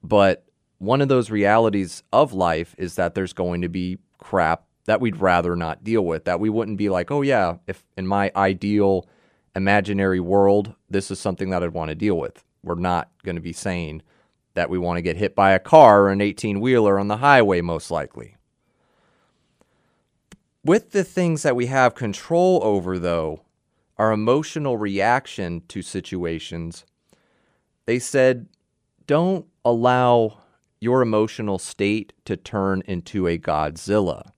But 0.02 0.45
one 0.78 1.00
of 1.00 1.08
those 1.08 1.30
realities 1.30 2.02
of 2.12 2.32
life 2.32 2.74
is 2.78 2.96
that 2.96 3.14
there's 3.14 3.32
going 3.32 3.62
to 3.62 3.68
be 3.68 3.98
crap 4.18 4.64
that 4.86 5.00
we'd 5.00 5.16
rather 5.16 5.56
not 5.56 5.84
deal 5.84 6.04
with, 6.04 6.24
that 6.24 6.40
we 6.40 6.48
wouldn't 6.50 6.78
be 6.78 6.88
like, 6.88 7.10
oh, 7.10 7.22
yeah, 7.22 7.56
if 7.66 7.84
in 7.96 8.06
my 8.06 8.30
ideal 8.36 9.08
imaginary 9.54 10.20
world, 10.20 10.74
this 10.88 11.10
is 11.10 11.18
something 11.18 11.50
that 11.50 11.62
I'd 11.62 11.70
want 11.70 11.88
to 11.88 11.94
deal 11.94 12.16
with. 12.16 12.44
We're 12.62 12.74
not 12.76 13.10
going 13.24 13.36
to 13.36 13.42
be 13.42 13.52
saying 13.52 14.02
that 14.54 14.70
we 14.70 14.78
want 14.78 14.96
to 14.96 15.02
get 15.02 15.16
hit 15.16 15.34
by 15.34 15.52
a 15.52 15.58
car 15.58 16.04
or 16.04 16.10
an 16.10 16.20
18 16.20 16.60
wheeler 16.60 16.98
on 16.98 17.08
the 17.08 17.18
highway, 17.18 17.60
most 17.60 17.90
likely. 17.90 18.36
With 20.64 20.90
the 20.90 21.04
things 21.04 21.42
that 21.42 21.56
we 21.56 21.66
have 21.66 21.94
control 21.94 22.60
over, 22.62 22.98
though, 22.98 23.42
our 23.98 24.12
emotional 24.12 24.76
reaction 24.76 25.62
to 25.68 25.80
situations, 25.82 26.84
they 27.86 27.98
said, 27.98 28.48
don't 29.06 29.46
allow 29.64 30.38
your 30.80 31.02
emotional 31.02 31.58
state 31.58 32.12
to 32.24 32.36
turn 32.36 32.82
into 32.86 33.26
a 33.26 33.38
Godzilla. 33.38 34.30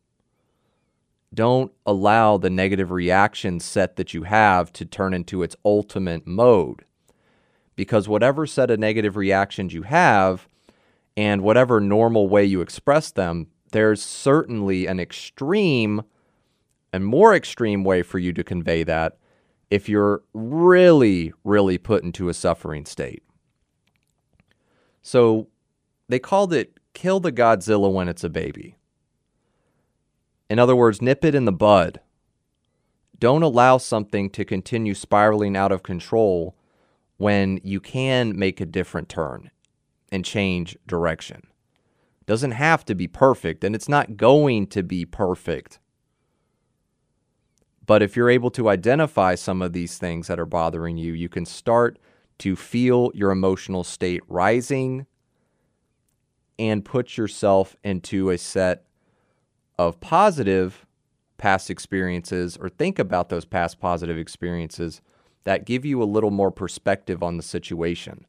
Don't 1.34 1.72
allow 1.84 2.38
the 2.38 2.50
negative 2.50 2.90
reaction 2.90 3.60
set 3.60 3.96
that 3.96 4.14
you 4.14 4.22
have 4.22 4.72
to 4.74 4.84
turn 4.84 5.12
into 5.12 5.42
its 5.42 5.56
ultimate 5.64 6.26
mode. 6.26 6.84
Because 7.76 8.08
whatever 8.08 8.46
set 8.46 8.70
of 8.70 8.78
negative 8.78 9.16
reactions 9.16 9.74
you 9.74 9.82
have 9.82 10.48
and 11.16 11.42
whatever 11.42 11.80
normal 11.80 12.28
way 12.28 12.44
you 12.44 12.60
express 12.60 13.10
them, 13.10 13.48
there's 13.72 14.02
certainly 14.02 14.86
an 14.86 14.98
extreme 14.98 16.02
and 16.92 17.04
more 17.04 17.34
extreme 17.34 17.84
way 17.84 18.02
for 18.02 18.18
you 18.18 18.32
to 18.32 18.42
convey 18.42 18.82
that 18.84 19.18
if 19.70 19.88
you're 19.88 20.22
really, 20.32 21.32
really 21.44 21.76
put 21.76 22.02
into 22.02 22.28
a 22.28 22.34
suffering 22.34 22.86
state. 22.86 23.22
So 25.02 25.48
they 26.08 26.18
called 26.18 26.52
it 26.52 26.78
kill 26.94 27.20
the 27.20 27.30
Godzilla 27.30 27.92
when 27.92 28.08
it's 28.08 28.24
a 28.24 28.28
baby. 28.28 28.76
In 30.50 30.58
other 30.58 30.74
words, 30.74 31.00
nip 31.00 31.24
it 31.24 31.34
in 31.34 31.44
the 31.44 31.52
bud. 31.52 32.00
Don't 33.18 33.42
allow 33.42 33.78
something 33.78 34.30
to 34.30 34.44
continue 34.44 34.94
spiraling 34.94 35.56
out 35.56 35.70
of 35.70 35.82
control 35.82 36.56
when 37.16 37.60
you 37.62 37.80
can 37.80 38.36
make 38.36 38.60
a 38.60 38.66
different 38.66 39.08
turn 39.08 39.50
and 40.10 40.24
change 40.24 40.76
direction. 40.86 41.42
Doesn't 42.26 42.52
have 42.52 42.84
to 42.86 42.94
be 42.94 43.06
perfect, 43.08 43.62
and 43.62 43.74
it's 43.74 43.88
not 43.88 44.16
going 44.16 44.66
to 44.68 44.82
be 44.82 45.04
perfect. 45.04 45.78
But 47.86 48.02
if 48.02 48.16
you're 48.16 48.30
able 48.30 48.50
to 48.52 48.68
identify 48.68 49.34
some 49.34 49.62
of 49.62 49.72
these 49.72 49.98
things 49.98 50.26
that 50.26 50.38
are 50.38 50.46
bothering 50.46 50.96
you, 50.96 51.12
you 51.12 51.28
can 51.28 51.46
start 51.46 51.98
to 52.38 52.54
feel 52.54 53.10
your 53.14 53.30
emotional 53.30 53.82
state 53.82 54.22
rising 54.28 55.06
and 56.58 56.84
put 56.84 57.16
yourself 57.16 57.76
into 57.84 58.30
a 58.30 58.38
set 58.38 58.84
of 59.78 60.00
positive 60.00 60.86
past 61.36 61.70
experiences 61.70 62.56
or 62.56 62.68
think 62.68 62.98
about 62.98 63.28
those 63.28 63.44
past 63.44 63.78
positive 63.78 64.18
experiences 64.18 65.00
that 65.44 65.64
give 65.64 65.84
you 65.84 66.02
a 66.02 66.04
little 66.04 66.32
more 66.32 66.50
perspective 66.50 67.22
on 67.22 67.36
the 67.36 67.42
situation. 67.42 68.26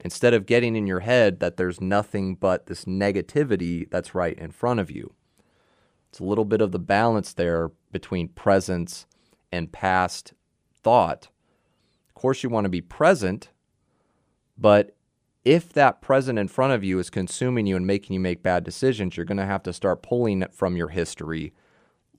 Instead 0.00 0.34
of 0.34 0.46
getting 0.46 0.76
in 0.76 0.86
your 0.86 1.00
head 1.00 1.40
that 1.40 1.56
there's 1.56 1.80
nothing 1.80 2.34
but 2.34 2.66
this 2.66 2.84
negativity 2.84 3.88
that's 3.90 4.14
right 4.14 4.38
in 4.38 4.50
front 4.50 4.80
of 4.80 4.90
you. 4.90 5.12
It's 6.10 6.20
a 6.20 6.24
little 6.24 6.44
bit 6.44 6.60
of 6.60 6.72
the 6.72 6.78
balance 6.78 7.32
there 7.32 7.70
between 7.92 8.28
presence 8.28 9.06
and 9.52 9.72
past 9.72 10.32
thought. 10.74 11.28
Of 12.08 12.14
course, 12.14 12.42
you 12.42 12.48
want 12.48 12.64
to 12.64 12.70
be 12.70 12.80
present, 12.80 13.50
but 14.56 14.96
if 15.48 15.72
that 15.72 16.02
present 16.02 16.38
in 16.38 16.46
front 16.46 16.74
of 16.74 16.84
you 16.84 16.98
is 16.98 17.08
consuming 17.08 17.66
you 17.66 17.74
and 17.74 17.86
making 17.86 18.12
you 18.12 18.20
make 18.20 18.42
bad 18.42 18.62
decisions, 18.62 19.16
you're 19.16 19.24
going 19.24 19.38
to 19.38 19.46
have 19.46 19.62
to 19.62 19.72
start 19.72 20.02
pulling 20.02 20.42
it 20.42 20.52
from 20.52 20.76
your 20.76 20.88
history, 20.88 21.54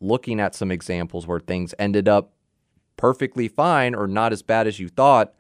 looking 0.02 0.40
at 0.40 0.56
some 0.56 0.72
examples 0.72 1.28
where 1.28 1.40
things 1.40 1.76
ended 1.78 2.10
up 2.10 2.34
perfectly 2.98 3.48
fine 3.48 3.94
or 3.94 4.08
not 4.08 4.34
as 4.34 4.42
bad 4.42 4.66
as 4.66 4.80
you 4.80 4.90
thought. 4.90 5.36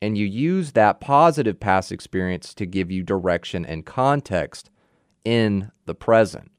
And 0.00 0.16
you 0.16 0.24
use 0.24 0.72
that 0.72 0.98
positive 0.98 1.60
past 1.60 1.92
experience 1.92 2.54
to 2.54 2.64
give 2.64 2.90
you 2.90 3.02
direction 3.02 3.66
and 3.66 3.84
context 3.84 4.70
in 5.26 5.72
the 5.84 5.94
present. 5.94 6.50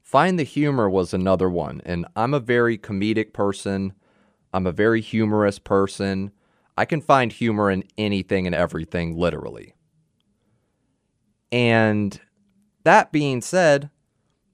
Find 0.00 0.38
the 0.38 0.44
humor 0.44 0.88
was 0.88 1.12
another 1.12 1.50
one. 1.50 1.82
And 1.84 2.06
I'm 2.16 2.32
a 2.32 2.40
very 2.40 2.78
comedic 2.78 3.34
person. 3.34 3.92
I'm 4.54 4.66
a 4.66 4.72
very 4.72 5.02
humorous 5.02 5.58
person. 5.58 6.32
I 6.76 6.84
can 6.84 7.00
find 7.00 7.32
humor 7.32 7.70
in 7.70 7.84
anything 7.96 8.46
and 8.46 8.54
everything, 8.54 9.16
literally. 9.16 9.74
And 11.52 12.20
that 12.82 13.12
being 13.12 13.40
said, 13.40 13.90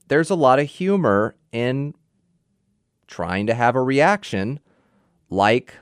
there's 0.09 0.30
a 0.30 0.35
lot 0.35 0.59
of 0.59 0.68
humor 0.68 1.35
in 1.52 1.94
trying 3.06 3.46
to 3.46 3.54
have 3.54 3.74
a 3.74 3.83
reaction 3.83 4.61
like 5.30 5.74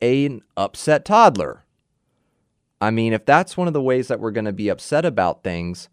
an 0.00 0.42
upset 0.56 1.04
toddler. 1.04 1.64
I 2.80 2.90
mean, 2.90 3.12
if 3.12 3.24
that's 3.24 3.56
one 3.56 3.66
of 3.66 3.74
the 3.74 3.82
ways 3.82 4.08
that 4.08 4.20
we're 4.20 4.30
going 4.30 4.44
to 4.44 4.52
be 4.52 4.68
upset 4.68 5.04
about 5.04 5.42
things, 5.42 5.88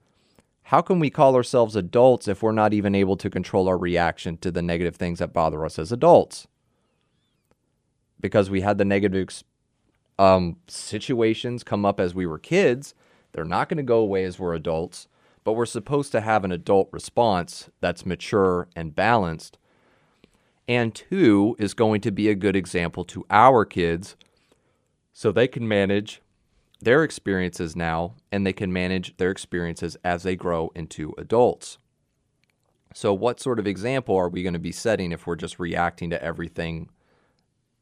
how 0.64 0.82
can 0.82 1.00
we 1.00 1.10
call 1.10 1.36
ourselves 1.36 1.76
adults 1.76 2.28
if 2.28 2.42
we're 2.42 2.52
not 2.52 2.74
even 2.74 2.96
able 2.96 3.18
to 3.18 3.30
control 3.30 3.68
our 3.68 3.78
reaction 3.78 4.38
to 4.38 4.52
the 4.52 4.62
negative 4.62 4.96
things 4.96 5.20
that 5.20 5.34
bother 5.34 5.66
us 5.66 5.78
as 5.78 5.92
adults? 5.92 6.48
Because 8.20 8.50
we 8.50 8.62
had 8.62 8.78
the 8.78 8.86
negative 8.86 9.16
um, 10.20 10.58
situations 10.68 11.64
come 11.64 11.86
up 11.86 12.00
as 12.00 12.14
we 12.14 12.26
were 12.26 12.40
kids, 12.40 12.94
they're 13.32 13.46
not 13.46 13.70
going 13.70 13.78
to 13.78 13.84
go 13.84 13.98
away 13.98 14.24
as 14.24 14.40
we're 14.40 14.54
adults, 14.54 15.08
but 15.44 15.54
we're 15.54 15.66
supposed 15.66 16.12
to 16.12 16.22
have 16.22 16.44
an 16.44 16.52
adult 16.52 16.90
response 16.92 17.70
that's 17.82 18.06
mature 18.06 18.68
and 18.76 18.96
balanced. 18.96 19.58
And 20.68 20.94
two 20.96 21.56
is 21.60 21.74
going 21.74 22.02
to 22.02 22.12
be 22.12 22.30
a 22.30 22.36
good 22.36 22.56
example 22.56 23.04
to 23.06 23.26
our 23.30 23.66
kids 23.66 24.16
so 25.12 25.32
they 25.32 25.48
can 25.48 25.68
manage 25.68 26.22
their 26.80 27.04
experiences 27.04 27.76
now 27.76 28.14
and 28.32 28.46
they 28.46 28.54
can 28.54 28.72
manage 28.72 29.16
their 29.18 29.32
experiences 29.32 29.98
as 30.04 30.24
they 30.24 30.36
grow 30.36 30.72
into 30.76 31.14
adults. 31.18 31.78
So, 32.94 33.14
what 33.14 33.40
sort 33.40 33.60
of 33.60 33.68
example 33.68 34.16
are 34.16 34.30
we 34.30 34.44
going 34.44 34.54
to 34.54 34.60
be 34.60 34.72
setting 34.72 35.12
if 35.12 35.26
we're 35.26 35.36
just 35.36 35.60
reacting 35.60 36.12
to 36.12 36.24
everything 36.24 36.90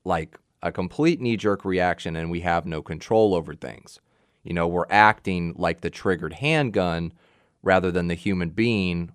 like 0.06 0.40
a 0.62 0.72
complete 0.72 1.20
knee 1.20 1.38
jerk 1.38 1.66
reaction 1.66 2.16
and 2.16 2.30
we 2.30 2.42
have 2.42 2.66
no 2.66 2.82
control 2.82 3.34
over 3.34 3.54
things. 3.54 4.00
You 4.44 4.54
know, 4.54 4.68
we're 4.68 4.86
acting 4.90 5.54
like 5.58 5.82
the 5.82 5.90
triggered 5.90 6.34
handgun 6.34 7.14
rather 7.62 7.92
than 7.92 8.08
the 8.08 8.16
human 8.16 8.50
being 8.50 9.12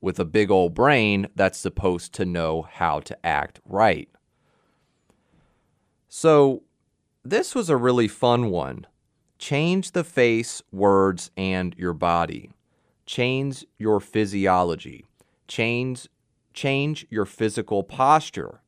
with 0.00 0.18
a 0.18 0.24
big 0.24 0.50
old 0.50 0.74
brain 0.74 1.28
that's 1.34 1.58
supposed 1.58 2.12
to 2.14 2.24
know 2.24 2.62
how 2.62 3.00
to 3.00 3.26
act 3.26 3.60
right. 3.64 4.08
So, 6.08 6.62
this 7.24 7.54
was 7.54 7.68
a 7.68 7.76
really 7.76 8.06
fun 8.06 8.50
one. 8.50 8.86
Change 9.38 9.92
the 9.92 10.04
face, 10.04 10.62
words, 10.70 11.30
and 11.36 11.74
your 11.76 11.92
body. 11.92 12.52
Change 13.04 13.66
your 13.78 14.00
physiology. 14.00 15.04
Change 15.48 16.08
change 16.54 17.06
your 17.10 17.26
physical 17.26 17.82
posture. 17.82 18.60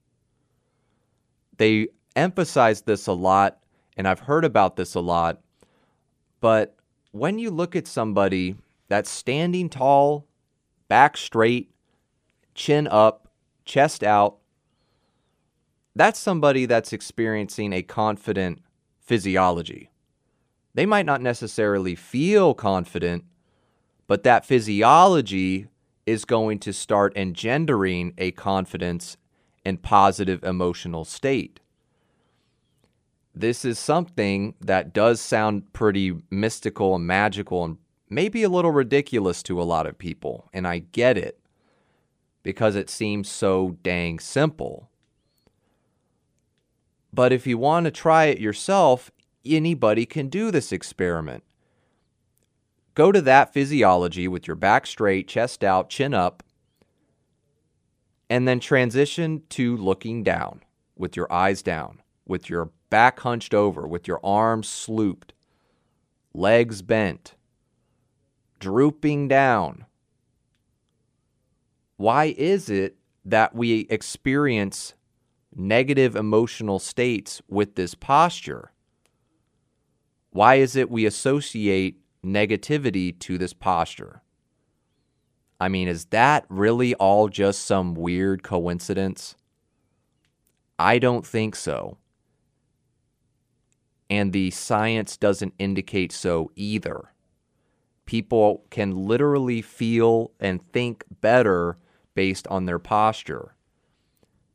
They 1.57 1.89
emphasize 2.17 2.83
this 2.83 3.07
a 3.07 3.13
lot, 3.13 3.59
and 3.97 4.07
I've 4.07 4.21
heard 4.21 4.45
about 4.45 4.77
this 4.77 4.95
a 4.95 5.01
lot. 5.01 5.41
But 6.41 6.77
when 7.13 7.39
you 7.39 7.51
look 7.51 7.75
at 7.75 7.87
somebody 7.87 8.57
that's 8.89 9.11
standing 9.11 9.69
tall, 9.69 10.27
back 10.89 11.17
straight, 11.17 11.71
chin 12.55 12.87
up, 12.87 13.29
chest 13.65 14.03
out, 14.03 14.39
that's 15.95 16.19
somebody 16.19 16.67
that's 16.67 16.93
experiencing 16.93 17.73
a 17.73 17.83
confident 17.83 18.63
physiology. 19.01 19.91
They 20.75 20.87
might 20.87 21.07
not 21.07 21.21
necessarily 21.21 21.95
feel 21.97 22.55
confident, 22.55 23.25
but 24.07 24.23
that 24.23 24.47
physiology 24.47 25.67
is 26.07 26.25
going 26.25 26.59
to 26.61 26.73
start 26.73 27.17
engendering 27.17 28.15
a 28.17 28.31
confidence 28.31 29.17
and 29.65 29.83
positive 29.83 30.43
emotional 30.45 31.05
state. 31.05 31.61
This 33.39 33.65
is 33.65 33.79
something 33.79 34.55
that 34.61 34.93
does 34.93 35.21
sound 35.21 35.73
pretty 35.73 36.13
mystical 36.29 36.97
and 36.97 37.07
magical 37.07 37.65
and 37.65 37.79
maybe 38.11 38.43
a 38.43 38.49
little 38.49 38.73
ridiculous 38.73 39.45
to 39.45 39.63
a 39.63 39.65
lot 39.65 39.87
of 39.87 39.97
people. 39.97 40.51
And 40.53 40.67
I 40.67 40.79
get 40.79 41.17
it 41.17 41.39
because 42.43 42.75
it 42.75 42.91
seems 42.91 43.31
so 43.31 43.77
dang 43.85 44.19
simple. 44.19 44.91
But 47.13 47.33
if 47.33 47.47
you 47.47 47.59
want 47.59 47.85
to 47.85 47.93
try 47.93 48.25
it 48.25 48.41
yourself, 48.41 49.13
anybody 49.45 50.05
can 50.05 50.29
do 50.29 50.51
this 50.51 50.73
experiment. 50.73 51.45
Go 52.95 53.13
to 53.13 53.21
that 53.21 53.55
physiology 53.55 54.27
with 54.27 54.49
your 54.49 54.57
back 54.57 54.85
straight, 54.85 55.29
chest 55.29 55.63
out, 55.63 55.91
chin 55.91 56.13
up, 56.13 56.43
and 58.29 58.49
then 58.49 58.59
transition 58.59 59.45
to 59.51 59.77
looking 59.77 60.25
down 60.25 60.65
with 60.97 61.15
your 61.15 61.33
eyes 61.33 61.63
down, 61.63 62.03
with 62.27 62.51
your 62.51 62.73
back 62.91 63.21
hunched 63.21 63.55
over, 63.55 63.87
with 63.87 64.09
your 64.09 64.21
arms 64.25 64.69
slooped, 64.69 65.31
legs 66.35 66.83
bent, 66.83 67.35
drooping 68.59 69.29
down. 69.29 69.85
Why 71.97 72.35
is 72.37 72.69
it 72.71 72.97
that 73.25 73.55
we 73.55 73.87
experience 73.91 74.95
negative 75.55 76.15
emotional 76.17 76.79
states 76.79 77.43
with 77.49 77.75
this 77.75 77.95
posture? 77.95 78.73
Why 80.31 80.57
is 80.57 80.77
it 80.77 80.91
we 80.91 81.07
associate 81.07 82.01
negativity 82.25 83.19
to 83.21 83.39
this 83.39 83.53
posture? 83.53 84.23
I 85.61 85.69
mean, 85.69 85.89
is 85.89 86.07
that 86.07 86.45
really 86.49 86.95
all 86.95 87.29
just 87.29 87.65
some 87.67 87.95
weird 87.95 88.43
coincidence? 88.43 89.35
I 90.79 91.01
don't 91.01 91.27
think 91.27 91.57
so. 91.57 91.99
And 94.11 94.33
the 94.33 94.51
science 94.51 95.17
doesn't 95.17 95.55
indicate 95.59 96.13
so 96.13 96.51
either. 96.57 97.13
People 98.07 98.65
can 98.71 99.07
literally 99.07 99.61
feel 99.61 100.33
and 100.41 100.67
think 100.73 101.05
better 101.21 101.77
based 102.15 102.47
on 102.49 102.65
their 102.65 102.79
posture. 102.79 103.55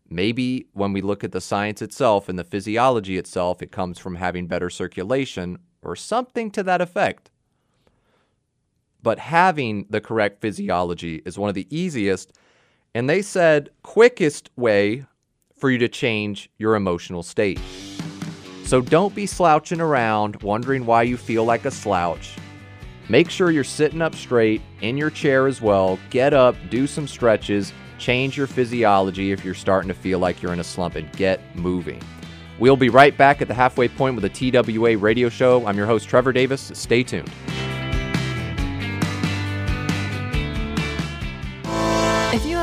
Maybe 0.10 0.68
when 0.74 0.92
we 0.92 1.02
look 1.02 1.24
at 1.24 1.32
the 1.32 1.42
science 1.42 1.82
itself 1.82 2.30
and 2.30 2.38
the 2.38 2.44
physiology 2.44 3.18
itself, 3.18 3.62
it 3.62 3.72
comes 3.72 4.00
from 4.00 4.16
having 4.16 4.48
better 4.48 4.70
circulation 4.70 5.60
or 5.82 5.96
something 5.96 6.50
to 6.52 6.64
that 6.64 6.82
effect. 6.82 7.30
But 9.02 9.20
having 9.20 9.86
the 9.90 10.02
correct 10.02 10.42
physiology 10.42 11.22
is 11.26 11.38
one 11.38 11.50
of 11.50 11.56
the 11.56 11.68
easiest, 11.70 12.34
and 12.96 13.10
they 13.10 13.22
said, 13.22 13.70
quickest 13.82 14.50
way 14.56 15.06
for 15.58 15.70
you 15.70 15.78
to 15.80 15.90
change 15.90 16.50
your 16.58 16.76
emotional 16.76 17.22
state. 17.22 17.60
So 18.74 18.82
don't 18.82 19.14
be 19.14 19.28
slouching 19.28 19.80
around 19.80 20.42
wondering 20.42 20.88
why 20.88 21.04
you 21.04 21.16
feel 21.16 21.46
like 21.46 21.66
a 21.66 21.70
slouch. 21.70 22.36
Make 23.08 23.30
sure 23.30 23.52
you're 23.52 23.64
sitting 23.64 24.02
up 24.02 24.16
straight 24.16 24.64
in 24.82 24.98
your 24.98 25.12
chair 25.12 25.46
as 25.46 25.62
well. 25.62 26.00
Get 26.10 26.34
up, 26.34 26.56
do 26.72 26.88
some 26.88 27.08
stretches, 27.08 27.72
change 28.00 28.36
your 28.36 28.48
physiology 28.48 29.32
if 29.32 29.46
you're 29.46 29.54
starting 29.54 29.90
to 29.90 29.94
feel 29.94 30.18
like 30.18 30.42
you're 30.42 30.54
in 30.54 30.60
a 30.60 30.64
slump, 30.64 30.96
and 30.96 31.12
get 31.12 31.56
moving. 31.56 32.02
We'll 32.58 32.76
be 32.76 32.90
right 32.90 33.16
back 33.16 33.44
at 33.44 33.48
the 33.48 33.54
halfway 33.54 33.90
point 33.90 34.20
with 34.20 34.24
the 34.24 34.52
TWA 34.52 34.98
radio 34.98 35.30
show. 35.30 35.68
I'm 35.68 35.78
your 35.78 35.86
host, 35.86 36.10
Trevor 36.10 36.34
Davis. 36.34 36.72
Stay 36.74 37.04
tuned. 37.04 37.32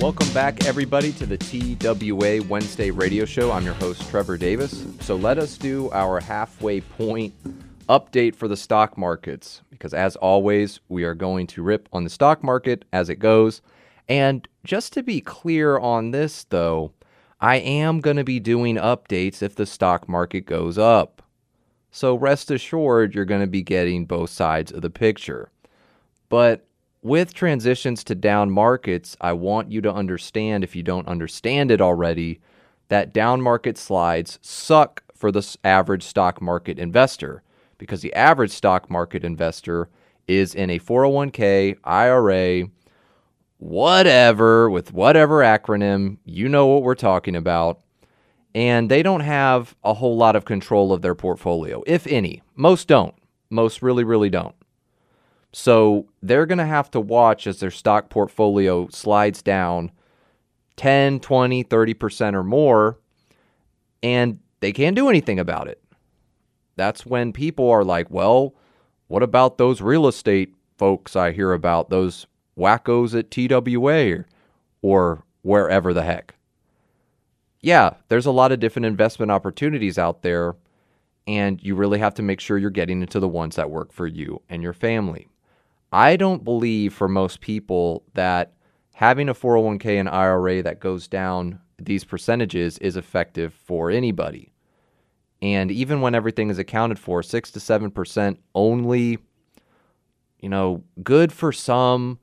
Welcome 0.00 0.30
back, 0.34 0.66
everybody, 0.66 1.10
to 1.12 1.24
the 1.24 1.38
TWA 1.38 2.46
Wednesday 2.46 2.90
radio 2.90 3.24
show. 3.24 3.50
I'm 3.50 3.64
your 3.64 3.72
host, 3.74 4.06
Trevor 4.10 4.36
Davis. 4.36 4.84
So 5.00 5.16
let 5.16 5.38
us 5.38 5.56
do 5.56 5.90
our 5.90 6.20
halfway 6.20 6.82
point 6.82 7.32
update 7.88 8.34
for 8.34 8.46
the 8.46 8.58
stock 8.58 8.98
markets 8.98 9.62
because, 9.70 9.94
as 9.94 10.14
always, 10.16 10.80
we 10.90 11.04
are 11.04 11.14
going 11.14 11.46
to 11.48 11.62
rip 11.62 11.88
on 11.94 12.04
the 12.04 12.10
stock 12.10 12.44
market 12.44 12.84
as 12.92 13.08
it 13.08 13.16
goes. 13.16 13.62
And 14.06 14.46
just 14.64 14.92
to 14.92 15.02
be 15.02 15.22
clear 15.22 15.78
on 15.78 16.10
this, 16.10 16.44
though, 16.44 16.92
I 17.40 17.56
am 17.56 18.00
going 18.00 18.18
to 18.18 18.24
be 18.24 18.38
doing 18.38 18.76
updates 18.76 19.40
if 19.40 19.54
the 19.54 19.66
stock 19.66 20.10
market 20.10 20.42
goes 20.42 20.76
up. 20.76 21.22
So 21.90 22.14
rest 22.14 22.50
assured, 22.50 23.14
you're 23.14 23.24
going 23.24 23.40
to 23.40 23.46
be 23.46 23.62
getting 23.62 24.04
both 24.04 24.28
sides 24.28 24.70
of 24.70 24.82
the 24.82 24.90
picture. 24.90 25.50
But 26.28 26.66
with 27.06 27.32
transitions 27.32 28.02
to 28.02 28.14
down 28.14 28.50
markets, 28.50 29.16
I 29.20 29.32
want 29.32 29.70
you 29.70 29.80
to 29.82 29.92
understand, 29.92 30.64
if 30.64 30.74
you 30.74 30.82
don't 30.82 31.06
understand 31.06 31.70
it 31.70 31.80
already, 31.80 32.40
that 32.88 33.12
down 33.12 33.40
market 33.40 33.78
slides 33.78 34.38
suck 34.42 35.04
for 35.14 35.30
the 35.30 35.56
average 35.62 36.02
stock 36.02 36.42
market 36.42 36.78
investor 36.78 37.42
because 37.78 38.02
the 38.02 38.12
average 38.14 38.50
stock 38.50 38.90
market 38.90 39.24
investor 39.24 39.88
is 40.26 40.54
in 40.54 40.68
a 40.68 40.80
401k, 40.80 41.76
IRA, 41.84 42.68
whatever, 43.58 44.68
with 44.68 44.92
whatever 44.92 45.40
acronym, 45.40 46.18
you 46.24 46.48
know 46.48 46.66
what 46.66 46.82
we're 46.82 46.94
talking 46.96 47.36
about. 47.36 47.80
And 48.54 48.90
they 48.90 49.02
don't 49.02 49.20
have 49.20 49.76
a 49.84 49.94
whole 49.94 50.16
lot 50.16 50.34
of 50.34 50.44
control 50.44 50.92
of 50.92 51.02
their 51.02 51.14
portfolio, 51.14 51.84
if 51.86 52.06
any. 52.06 52.42
Most 52.56 52.88
don't. 52.88 53.14
Most 53.48 53.80
really, 53.80 54.02
really 54.02 54.30
don't. 54.30 54.56
So 55.58 56.06
they're 56.20 56.44
going 56.44 56.58
to 56.58 56.66
have 56.66 56.90
to 56.90 57.00
watch 57.00 57.46
as 57.46 57.60
their 57.60 57.70
stock 57.70 58.10
portfolio 58.10 58.88
slides 58.88 59.40
down 59.40 59.90
10, 60.76 61.20
20, 61.20 61.64
30% 61.64 62.34
or 62.34 62.44
more, 62.44 62.98
and 64.02 64.38
they 64.60 64.70
can't 64.70 64.94
do 64.94 65.08
anything 65.08 65.38
about 65.38 65.66
it. 65.66 65.82
That's 66.76 67.06
when 67.06 67.32
people 67.32 67.70
are 67.70 67.84
like, 67.84 68.10
well, 68.10 68.54
what 69.08 69.22
about 69.22 69.56
those 69.56 69.80
real 69.80 70.06
estate 70.06 70.54
folks 70.76 71.16
I 71.16 71.32
hear 71.32 71.54
about, 71.54 71.88
those 71.88 72.26
wackos 72.58 73.18
at 73.18 73.30
TWA 73.30 74.12
or, 74.12 74.26
or 74.82 75.24
wherever 75.40 75.94
the 75.94 76.02
heck? 76.02 76.34
Yeah, 77.62 77.94
there's 78.08 78.26
a 78.26 78.30
lot 78.30 78.52
of 78.52 78.60
different 78.60 78.84
investment 78.84 79.32
opportunities 79.32 79.96
out 79.96 80.20
there, 80.20 80.54
and 81.26 81.62
you 81.62 81.74
really 81.74 81.98
have 81.98 82.12
to 82.16 82.22
make 82.22 82.40
sure 82.40 82.58
you're 82.58 82.68
getting 82.68 83.00
into 83.00 83.20
the 83.20 83.26
ones 83.26 83.56
that 83.56 83.70
work 83.70 83.90
for 83.90 84.06
you 84.06 84.42
and 84.50 84.62
your 84.62 84.74
family. 84.74 85.28
I 85.92 86.16
don't 86.16 86.44
believe 86.44 86.92
for 86.92 87.08
most 87.08 87.40
people 87.40 88.04
that 88.14 88.52
having 88.94 89.28
a 89.28 89.34
401k 89.34 90.00
and 90.00 90.08
IRA 90.08 90.62
that 90.62 90.80
goes 90.80 91.08
down 91.08 91.60
these 91.78 92.04
percentages 92.04 92.78
is 92.78 92.96
effective 92.96 93.52
for 93.52 93.90
anybody. 93.90 94.52
And 95.42 95.70
even 95.70 96.00
when 96.00 96.14
everything 96.14 96.48
is 96.50 96.58
accounted 96.58 96.98
for, 96.98 97.22
6 97.22 97.50
to 97.52 97.58
7% 97.58 98.38
only 98.54 99.18
you 100.40 100.48
know, 100.48 100.84
good 101.02 101.32
for 101.32 101.52
some 101.52 102.18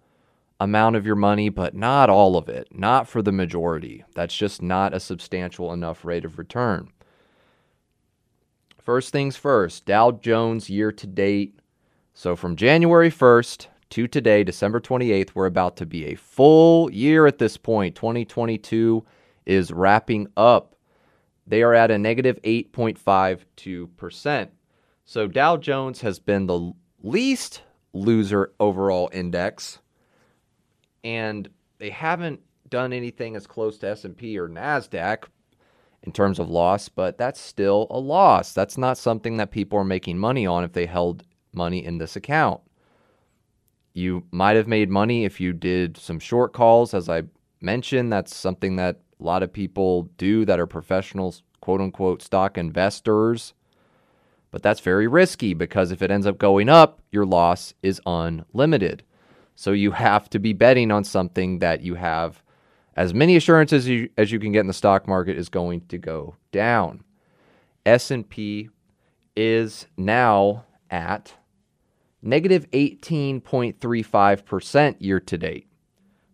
amount 0.60 0.96
of 0.96 1.06
your 1.06 1.16
money, 1.16 1.50
but 1.50 1.76
not 1.76 2.10
all 2.10 2.38
of 2.38 2.48
it, 2.48 2.68
not 2.72 3.08
for 3.08 3.22
the 3.22 3.32
majority. 3.32 4.04
That's 4.16 4.36
just 4.36 4.62
not 4.62 4.94
a 4.94 5.00
substantial 5.00 5.74
enough 5.74 6.06
rate 6.06 6.26
of 6.26 6.38
return. 6.38 6.90
First 8.82 9.12
things 9.12 9.36
first, 9.36 9.86
Dow 9.86 10.12
Jones 10.12 10.70
year 10.70 10.92
to 10.92 11.08
date. 11.08 11.60
So 12.14 12.36
from 12.36 12.56
January 12.56 13.10
1st 13.10 13.68
to 13.90 14.08
today, 14.08 14.44
December 14.44 14.80
28th, 14.80 15.32
we're 15.34 15.48
about 15.48 15.78
to 15.78 15.86
be 15.86 16.06
a 16.06 16.16
full 16.16 16.92
year 16.92 17.26
at 17.26 17.40
this 17.40 17.58
point. 17.58 17.96
2022 17.96 19.04
is 19.48 19.72
wrapping 19.72 20.28
up. 20.38 20.76
They 21.48 21.64
are 21.64 21.74
at 21.74 21.92
a 21.92 21.98
negative 21.98 22.40
8.52%. 22.44 24.50
So 25.06 25.28
Dow 25.28 25.58
Jones 25.58 26.02
has 26.02 26.20
been 26.20 26.46
the 26.46 26.72
least 27.02 27.64
loser 27.94 28.54
overall 28.60 29.10
index 29.12 29.80
and 31.04 31.50
they 31.80 31.90
haven't 31.90 32.40
done 32.70 32.94
anything 32.94 33.36
as 33.36 33.48
close 33.48 33.78
to 33.80 33.90
S&P 33.90 34.38
or 34.38 34.48
Nasdaq 34.48 35.26
in 36.04 36.12
terms 36.12 36.40
of 36.40 36.50
loss, 36.50 36.90
but 36.90 37.18
that's 37.18 37.40
still 37.40 37.88
a 37.90 38.00
loss. 38.00 38.54
That's 38.54 38.78
not 38.78 38.98
something 38.98 39.38
that 39.38 39.52
people 39.52 39.80
are 39.80 39.84
making 39.84 40.18
money 40.18 40.46
on 40.46 40.64
if 40.64 40.74
they 40.74 40.86
held 40.86 41.24
money 41.56 41.84
in 41.84 41.98
this 41.98 42.16
account. 42.16 42.62
You 43.94 44.24
might 44.32 44.56
have 44.56 44.68
made 44.68 44.90
money 44.90 45.26
if 45.26 45.40
you 45.40 45.54
did 45.54 45.98
some 45.98 46.20
short 46.20 46.54
calls 46.54 46.94
as 46.94 47.10
I 47.10 47.24
mentioned, 47.64 48.12
that's 48.12 48.36
something 48.36 48.76
that 48.76 49.00
a 49.20 49.24
lot 49.24 49.44
of 49.44 49.54
people 49.54 50.04
do 50.18 50.46
that 50.46 50.60
are 50.60 50.68
professionals, 50.68 51.44
quote 51.62 51.82
unquote 51.82 52.22
stock 52.22 52.58
investors. 52.58 53.54
But 54.52 54.62
that's 54.62 54.82
very 54.82 55.08
risky 55.08 55.54
because 55.54 55.92
if 55.92 56.02
it 56.02 56.12
ends 56.12 56.28
up 56.28 56.38
going 56.38 56.70
up, 56.70 57.02
your 57.12 57.26
loss 57.26 57.74
is 57.82 58.02
unlimited. 58.06 59.04
So 59.56 59.72
you 59.72 59.92
have 59.92 60.30
to 60.32 60.40
be 60.40 60.54
betting 60.54 60.92
on 60.92 61.04
something 61.04 61.60
that 61.60 61.82
you 61.82 61.96
have 61.96 62.44
as 62.96 63.14
many 63.14 63.36
assurances 63.36 63.86
as 63.86 63.90
you, 63.90 64.10
as 64.18 64.32
you 64.32 64.40
can 64.40 64.52
get 64.52 64.60
in 64.60 64.68
the 64.68 64.74
stock 64.74 65.08
market 65.08 65.38
is 65.38 65.50
going 65.50 65.82
to 65.88 65.98
go 65.98 66.36
down. 66.52 67.04
S&P 67.86 68.70
is 69.36 69.88
now 69.98 70.66
at 70.92 71.34
negative 72.24 72.70
18.35% 72.72 74.96
year 75.00 75.20
to 75.20 75.38
date. 75.38 75.68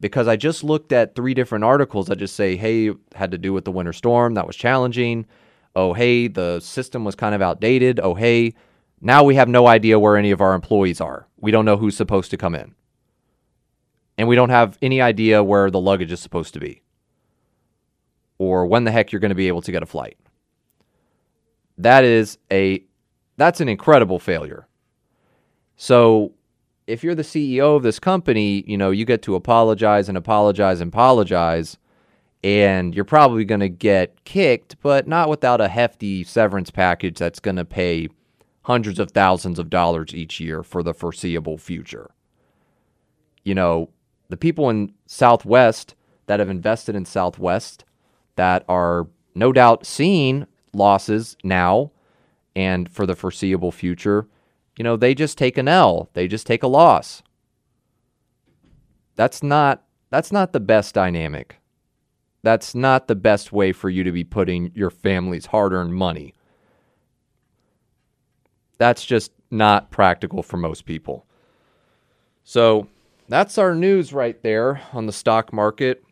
because 0.00 0.28
I 0.28 0.36
just 0.36 0.64
looked 0.64 0.92
at 0.92 1.14
three 1.14 1.34
different 1.34 1.64
articles 1.64 2.06
that 2.06 2.16
just 2.16 2.34
say, 2.34 2.56
hey, 2.56 2.92
had 3.14 3.30
to 3.32 3.38
do 3.38 3.52
with 3.52 3.64
the 3.64 3.72
winter 3.72 3.92
storm. 3.92 4.34
That 4.34 4.46
was 4.46 4.56
challenging. 4.56 5.26
Oh, 5.76 5.92
hey, 5.92 6.26
the 6.26 6.60
system 6.60 7.04
was 7.04 7.14
kind 7.14 7.34
of 7.34 7.42
outdated. 7.42 8.00
Oh, 8.00 8.14
hey, 8.14 8.54
now 9.00 9.22
we 9.22 9.34
have 9.34 9.48
no 9.48 9.66
idea 9.66 9.98
where 9.98 10.16
any 10.16 10.30
of 10.30 10.40
our 10.40 10.54
employees 10.54 11.00
are. 11.00 11.28
We 11.36 11.50
don't 11.50 11.64
know 11.64 11.76
who's 11.76 11.96
supposed 11.96 12.30
to 12.30 12.36
come 12.36 12.54
in. 12.54 12.74
And 14.16 14.26
we 14.26 14.36
don't 14.36 14.50
have 14.50 14.78
any 14.82 15.00
idea 15.00 15.44
where 15.44 15.70
the 15.70 15.80
luggage 15.80 16.12
is 16.12 16.20
supposed 16.20 16.54
to 16.54 16.60
be 16.60 16.82
or 18.38 18.66
when 18.66 18.84
the 18.84 18.90
heck 18.90 19.12
you're 19.12 19.20
going 19.20 19.30
to 19.30 19.34
be 19.34 19.48
able 19.48 19.62
to 19.62 19.72
get 19.72 19.82
a 19.82 19.86
flight. 19.86 20.16
That 21.76 22.04
is 22.04 22.38
a 22.50 22.82
that's 23.40 23.62
an 23.62 23.70
incredible 23.70 24.18
failure. 24.18 24.66
So 25.74 26.34
if 26.86 27.02
you're 27.02 27.14
the 27.14 27.22
CEO 27.22 27.74
of 27.74 27.82
this 27.82 27.98
company, 27.98 28.62
you 28.66 28.76
know, 28.76 28.90
you 28.90 29.06
get 29.06 29.22
to 29.22 29.34
apologize 29.34 30.10
and 30.10 30.18
apologize 30.18 30.82
and 30.82 30.92
apologize, 30.92 31.78
and 32.44 32.94
you're 32.94 33.06
probably 33.06 33.46
going 33.46 33.60
to 33.60 33.70
get 33.70 34.24
kicked, 34.24 34.76
but 34.82 35.08
not 35.08 35.30
without 35.30 35.58
a 35.58 35.68
hefty 35.68 36.22
severance 36.22 36.70
package 36.70 37.18
that's 37.18 37.40
going 37.40 37.56
to 37.56 37.64
pay 37.64 38.08
hundreds 38.64 38.98
of 38.98 39.12
thousands 39.12 39.58
of 39.58 39.70
dollars 39.70 40.14
each 40.14 40.38
year 40.38 40.62
for 40.62 40.82
the 40.82 40.92
foreseeable 40.92 41.56
future. 41.56 42.10
You 43.42 43.54
know, 43.54 43.88
the 44.28 44.36
people 44.36 44.68
in 44.68 44.92
Southwest 45.06 45.94
that 46.26 46.40
have 46.40 46.50
invested 46.50 46.94
in 46.94 47.06
Southwest 47.06 47.86
that 48.36 48.66
are 48.68 49.06
no 49.34 49.50
doubt 49.50 49.86
seeing 49.86 50.46
losses 50.74 51.38
now 51.42 51.90
and 52.54 52.90
for 52.90 53.06
the 53.06 53.16
foreseeable 53.16 53.72
future 53.72 54.26
you 54.80 54.84
know, 54.84 54.96
they 54.96 55.14
just 55.14 55.36
take 55.36 55.58
an 55.58 55.68
L. 55.68 56.08
They 56.14 56.26
just 56.26 56.46
take 56.46 56.62
a 56.62 56.66
loss. 56.66 57.22
That's 59.14 59.42
not 59.42 59.82
that's 60.08 60.32
not 60.32 60.54
the 60.54 60.60
best 60.60 60.94
dynamic. 60.94 61.58
That's 62.42 62.74
not 62.74 63.06
the 63.06 63.14
best 63.14 63.52
way 63.52 63.72
for 63.72 63.90
you 63.90 64.02
to 64.04 64.10
be 64.10 64.24
putting 64.24 64.72
your 64.74 64.88
family's 64.88 65.44
hard-earned 65.44 65.94
money. 65.94 66.32
That's 68.78 69.04
just 69.04 69.32
not 69.50 69.90
practical 69.90 70.42
for 70.42 70.56
most 70.56 70.86
people. 70.86 71.26
So, 72.42 72.88
that's 73.28 73.58
our 73.58 73.74
news 73.74 74.14
right 74.14 74.42
there 74.42 74.80
on 74.94 75.04
the 75.04 75.12
stock 75.12 75.52
market. 75.52 76.02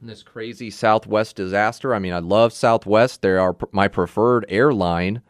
This 0.00 0.22
crazy 0.22 0.70
Southwest 0.70 1.36
disaster. 1.36 1.94
I 1.94 1.98
mean, 1.98 2.14
I 2.14 2.20
love 2.20 2.54
Southwest. 2.54 3.20
They 3.20 3.32
are 3.32 3.54
my 3.72 3.88
preferred 3.88 4.46
airline 4.48 5.20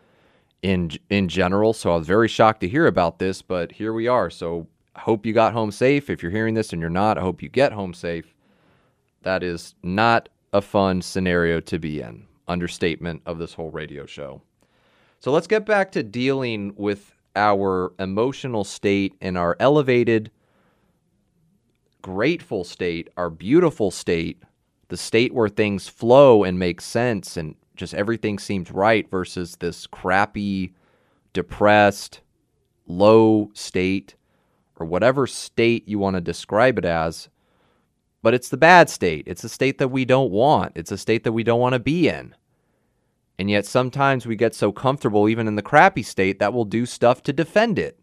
in 0.65 0.91
in 1.11 1.29
general. 1.29 1.75
So 1.75 1.93
I 1.93 1.97
was 1.97 2.07
very 2.07 2.29
shocked 2.29 2.63
to 2.63 2.69
hear 2.69 2.87
about 2.87 3.19
this, 3.21 3.43
but 3.43 3.71
here 3.73 3.93
we 3.93 4.09
are. 4.09 4.31
So 4.31 4.67
I 4.97 5.01
hope 5.01 5.27
you 5.27 5.35
got 5.35 5.53
home 5.53 5.71
safe. 5.71 6.11
If 6.11 6.23
you're 6.23 6.33
hearing 6.33 6.55
this 6.55 6.73
and 6.73 6.81
you're 6.81 6.91
not, 6.91 7.19
I 7.19 7.21
hope 7.21 7.43
you 7.43 7.51
get 7.51 7.73
home 7.73 7.95
safe. 7.95 8.35
That 9.23 9.43
is 9.43 9.75
not 9.83 10.31
a 10.55 10.63
fun 10.63 11.03
scenario 11.03 11.61
to 11.61 11.79
be 11.79 12.01
in. 12.01 12.27
understatement 12.49 13.23
of 13.27 13.39
this 13.39 13.55
whole 13.55 13.71
radio 13.71 14.07
show. 14.07 14.43
So 15.21 15.33
let's 15.33 15.47
get 15.47 15.67
back 15.67 15.93
to 15.93 16.03
dealing 16.03 16.75
with 16.77 17.15
our 17.37 17.93
emotional 17.99 18.65
state 18.65 19.15
and 19.21 19.39
our 19.39 19.57
elevated, 19.61 20.31
grateful 22.03 22.65
state, 22.65 23.09
our 23.17 23.31
beautiful 23.31 23.91
state, 23.91 24.43
the 24.89 24.97
state 24.97 25.33
where 25.35 25.49
things 25.49 25.89
flow 25.89 26.45
and 26.45 26.59
make 26.59 26.81
sense 26.81 27.37
and 27.37 27.55
just 27.75 27.95
everything 27.95 28.39
seems 28.39 28.71
right 28.71 29.09
versus 29.11 29.57
this 29.57 29.87
crappy, 29.87 30.73
depressed, 31.33 32.21
low 32.87 33.51
state 33.55 34.15
or 34.77 34.87
whatever 34.87 35.27
state 35.27 35.89
you 35.89 35.99
want 35.99 36.15
to 36.15 36.21
describe 36.21 36.79
it 36.79 36.85
as. 36.85 37.29
But 38.23 38.35
it's 38.35 38.49
the 38.49 38.57
bad 38.57 38.89
state. 38.89 39.25
It's 39.27 39.45
a 39.45 39.49
state 39.49 39.79
that 39.79 39.89
we 39.89 40.05
don't 40.05 40.31
want. 40.31 40.73
It's 40.75 40.93
a 40.93 40.99
state 40.99 41.25
that 41.25 41.33
we 41.33 41.45
don't 41.45 41.61
want 41.61 41.75
to 41.75 41.79
be 41.79 42.09
in. 42.09 42.35
And 43.39 43.51
yet 43.51 43.67
sometimes 43.67 44.27
we 44.27 44.37
get 44.37 44.55
so 44.55 44.73
comfortable, 44.73 45.29
even 45.29 45.49
in 45.49 45.57
the 45.57 45.63
crappy 45.63 46.03
state, 46.03 46.39
that 46.39 46.55
we'll 46.55 46.65
do 46.65 46.87
stuff 46.87 47.23
to 47.25 47.33
defend 47.33 47.79
it. 47.79 47.99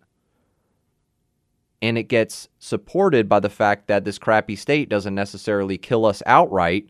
And 1.82 1.98
it 1.98 2.04
gets 2.04 2.50
supported 2.60 3.28
by 3.28 3.40
the 3.40 3.50
fact 3.50 3.88
that 3.88 4.06
this 4.06 4.20
crappy 4.20 4.56
state 4.56 4.90
doesn't 4.90 5.16
necessarily 5.16 5.78
kill 5.78 6.06
us 6.06 6.22
outright, 6.26 6.90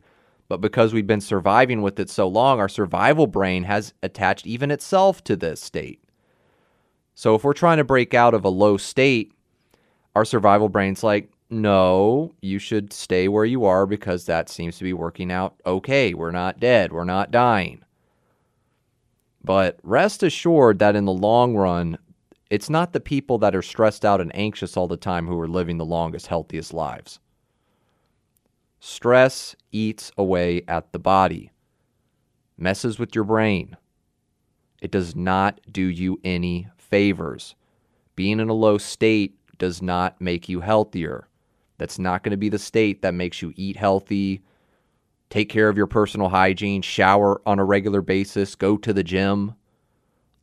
but 0.52 0.60
because 0.60 0.94
we've 0.94 1.08
been 1.08 1.22
surviving 1.22 1.82
with 1.82 1.98
it 1.98 2.10
so 2.10 2.28
long, 2.28 2.60
our 2.60 2.68
survival 2.68 3.26
brain 3.26 3.64
has 3.64 3.94
attached 4.04 4.46
even 4.46 4.70
itself 4.70 5.24
to 5.24 5.38
this 5.38 5.62
state. 5.62 6.04
So 7.16 7.36
if 7.36 7.46
we're 7.46 7.54
trying 7.54 7.78
to 7.78 7.86
break 7.86 8.14
out 8.14 8.34
of 8.34 8.44
a 8.44 8.50
low 8.50 8.76
state, 8.76 9.32
our 10.14 10.26
survival 10.26 10.68
brain's 10.68 11.06
like, 11.06 11.32
no, 11.50 12.36
you 12.42 12.60
should 12.60 12.92
stay 12.92 13.30
where 13.30 13.46
you 13.46 13.64
are 13.64 13.86
because 13.86 14.26
that 14.26 14.50
seems 14.50 14.78
to 14.78 14.84
be 14.84 14.92
working 14.92 15.32
out 15.32 15.56
okay. 15.66 16.14
We're 16.14 16.32
not 16.32 16.60
dead. 16.60 16.92
We're 16.92 17.06
not 17.06 17.32
dying. 17.32 17.86
But 19.42 19.80
rest 19.84 20.22
assured 20.22 20.80
that 20.80 20.98
in 20.98 21.06
the 21.06 21.14
long 21.14 21.56
run, 21.56 21.98
it's 22.50 22.70
not 22.70 22.92
the 22.92 23.00
people 23.00 23.38
that 23.38 23.56
are 23.56 23.62
stressed 23.62 24.04
out 24.04 24.20
and 24.20 24.36
anxious 24.36 24.76
all 24.76 24.90
the 24.90 24.98
time 24.98 25.28
who 25.28 25.40
are 25.40 25.48
living 25.48 25.78
the 25.78 25.86
longest, 25.86 26.28
healthiest 26.28 26.74
lives. 26.74 27.22
Stress 28.84 29.56
eats 29.72 30.12
away 30.18 30.64
at 30.68 30.92
the 30.92 30.98
body, 30.98 31.52
messes 32.58 32.98
with 32.98 33.14
your 33.14 33.24
brain. 33.24 33.78
It 34.82 34.90
does 34.90 35.16
not 35.16 35.62
do 35.72 35.84
you 35.84 36.20
any 36.24 36.68
favors. 36.78 37.54
Being 38.16 38.40
in 38.40 38.50
a 38.50 38.54
low 38.54 38.80
state 38.80 39.38
does 39.60 39.84
not 39.84 40.20
make 40.20 40.50
you 40.50 40.62
healthier. 40.62 41.28
That's 41.78 42.00
not 42.00 42.24
going 42.24 42.32
to 42.32 42.38
be 42.38 42.50
the 42.50 42.58
state 42.58 43.04
that 43.04 43.14
makes 43.14 43.40
you 43.40 43.54
eat 43.56 43.78
healthy, 43.78 44.42
take 45.30 45.50
care 45.50 45.70
of 45.70 45.78
your 45.78 45.86
personal 45.86 46.30
hygiene, 46.30 46.82
shower 46.82 47.40
on 47.46 47.60
a 47.60 47.64
regular 47.64 48.02
basis, 48.02 48.56
go 48.56 48.78
to 48.78 48.94
the 48.94 49.04
gym, 49.04 49.54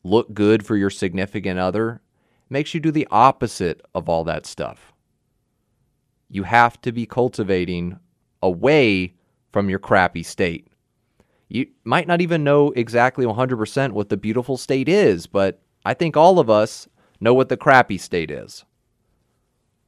look 0.01 0.33
good 0.33 0.65
for 0.65 0.77
your 0.77 0.89
significant 0.89 1.59
other, 1.59 2.01
makes 2.49 2.73
you 2.73 2.79
do 2.79 2.91
the 2.91 3.07
opposite 3.11 3.81
of 3.93 4.07
all 4.07 4.23
that 4.23 4.45
stuff. 4.45 4.93
You 6.29 6.43
have 6.43 6.79
to 6.83 6.93
be 6.93 7.05
cultivating 7.05 7.99
away 8.41 9.13
from 9.51 9.69
your 9.69 9.79
crappy 9.79 10.23
state. 10.23 10.67
You 11.47 11.67
might 11.83 12.07
not 12.07 12.21
even 12.21 12.43
know 12.43 12.71
exactly 12.71 13.25
100% 13.25 13.91
what 13.91 14.09
the 14.09 14.17
beautiful 14.17 14.57
state 14.57 14.87
is, 14.87 15.25
but 15.25 15.61
I 15.83 15.93
think 15.93 16.15
all 16.15 16.39
of 16.39 16.49
us 16.49 16.87
know 17.19 17.33
what 17.33 17.49
the 17.49 17.57
crappy 17.57 17.97
state 17.97 18.29
is. 18.29 18.65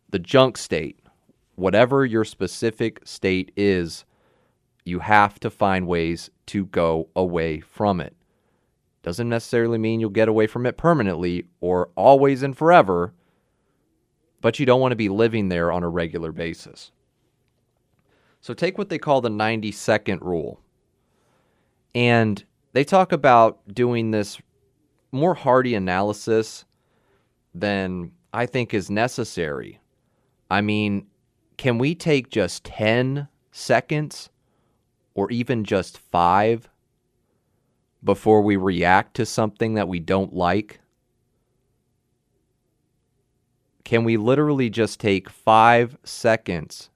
The 0.09 0.19
junk 0.19 0.57
state, 0.57 0.99
whatever 1.55 2.05
your 2.05 2.25
specific 2.25 3.01
state 3.05 3.51
is, 3.55 4.05
you 4.83 4.99
have 4.99 5.39
to 5.41 5.49
find 5.49 5.87
ways 5.87 6.31
to 6.47 6.65
go 6.65 7.09
away 7.15 7.59
from 7.59 8.01
it. 8.01 8.15
Doesn't 9.03 9.29
necessarily 9.29 9.77
mean 9.77 9.99
you'll 9.99 10.09
get 10.09 10.27
away 10.27 10.47
from 10.47 10.65
it 10.65 10.77
permanently 10.77 11.45
or 11.59 11.89
always 11.95 12.43
and 12.43 12.57
forever, 12.57 13.13
but 14.41 14.59
you 14.59 14.65
don't 14.65 14.81
want 14.81 14.91
to 14.91 14.97
be 14.97 15.09
living 15.09 15.49
there 15.49 15.71
on 15.71 15.83
a 15.83 15.89
regular 15.89 16.31
basis. 16.31 16.91
So 18.41 18.53
take 18.53 18.77
what 18.77 18.89
they 18.89 18.97
call 18.97 19.21
the 19.21 19.29
90 19.29 19.71
second 19.71 20.21
rule. 20.21 20.59
And 21.93 22.43
they 22.73 22.83
talk 22.83 23.11
about 23.11 23.59
doing 23.73 24.11
this 24.11 24.39
more 25.11 25.35
hardy 25.35 25.75
analysis 25.75 26.65
than 27.53 28.11
I 28.33 28.45
think 28.45 28.73
is 28.73 28.89
necessary. 28.89 29.79
I 30.49 30.61
mean, 30.61 31.07
can 31.57 31.77
we 31.77 31.93
take 31.95 32.29
just 32.29 32.63
10 32.63 33.27
seconds 33.51 34.29
or 35.13 35.29
even 35.31 35.63
just 35.63 35.97
five 35.97 36.69
before 38.03 38.41
we 38.41 38.55
react 38.55 39.15
to 39.15 39.25
something 39.25 39.75
that 39.75 39.87
we 39.87 39.99
don't 39.99 40.33
like? 40.33 40.79
Can 43.83 44.03
we 44.03 44.17
literally 44.17 44.69
just 44.69 44.99
take 44.99 45.29
five 45.29 45.97
seconds, 46.03 46.89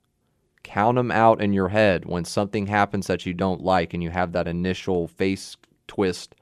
count 0.66 0.96
them 0.96 1.12
out 1.12 1.42
in 1.42 1.54
your 1.54 1.70
head 1.70 2.06
when 2.06 2.26
something 2.26 2.68
happens 2.68 3.08
that 3.08 3.26
you 3.26 3.34
don't 3.34 3.62
like 3.62 3.94
and 3.94 4.04
you 4.04 4.10
have 4.10 4.34
that 4.34 4.48
initial 4.48 5.08
face 5.08 5.56
twist 5.88 6.36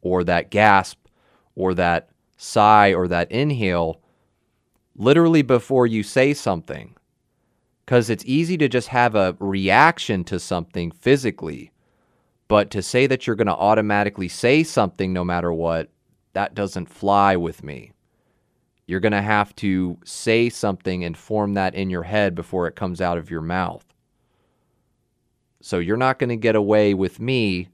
or 0.00 0.24
that 0.24 0.50
gasp 0.50 0.98
or 1.54 1.74
that 1.74 2.08
sigh 2.38 2.94
or 2.94 3.08
that 3.08 3.30
inhale 3.30 4.00
literally 4.96 5.42
before 5.42 5.86
you 5.86 6.02
say 6.02 6.32
something? 6.32 6.96
because 7.86 8.10
it's 8.10 8.24
easy 8.26 8.58
to 8.58 8.68
just 8.68 8.88
have 8.88 9.14
a 9.14 9.36
reaction 9.38 10.24
to 10.24 10.40
something 10.40 10.90
physically. 10.90 11.70
But 12.48 12.70
to 12.72 12.82
say 12.82 13.06
that 13.06 13.26
you're 13.26 13.36
going 13.36 13.46
to 13.46 13.54
automatically 13.54 14.28
say 14.28 14.64
something 14.64 15.12
no 15.12 15.24
matter 15.24 15.52
what, 15.52 15.88
that 16.32 16.54
doesn't 16.54 16.90
fly 16.90 17.36
with 17.36 17.62
me. 17.62 17.92
You're 18.86 19.00
going 19.00 19.12
to 19.12 19.22
have 19.22 19.54
to 19.56 19.98
say 20.04 20.48
something 20.48 21.04
and 21.04 21.16
form 21.16 21.54
that 21.54 21.74
in 21.74 21.90
your 21.90 22.04
head 22.04 22.34
before 22.34 22.66
it 22.68 22.76
comes 22.76 23.00
out 23.00 23.18
of 23.18 23.30
your 23.30 23.40
mouth. 23.40 23.84
So 25.60 25.78
you're 25.78 25.96
not 25.96 26.18
going 26.18 26.30
to 26.30 26.36
get 26.36 26.54
away 26.54 26.94
with 26.94 27.18
me 27.18 27.68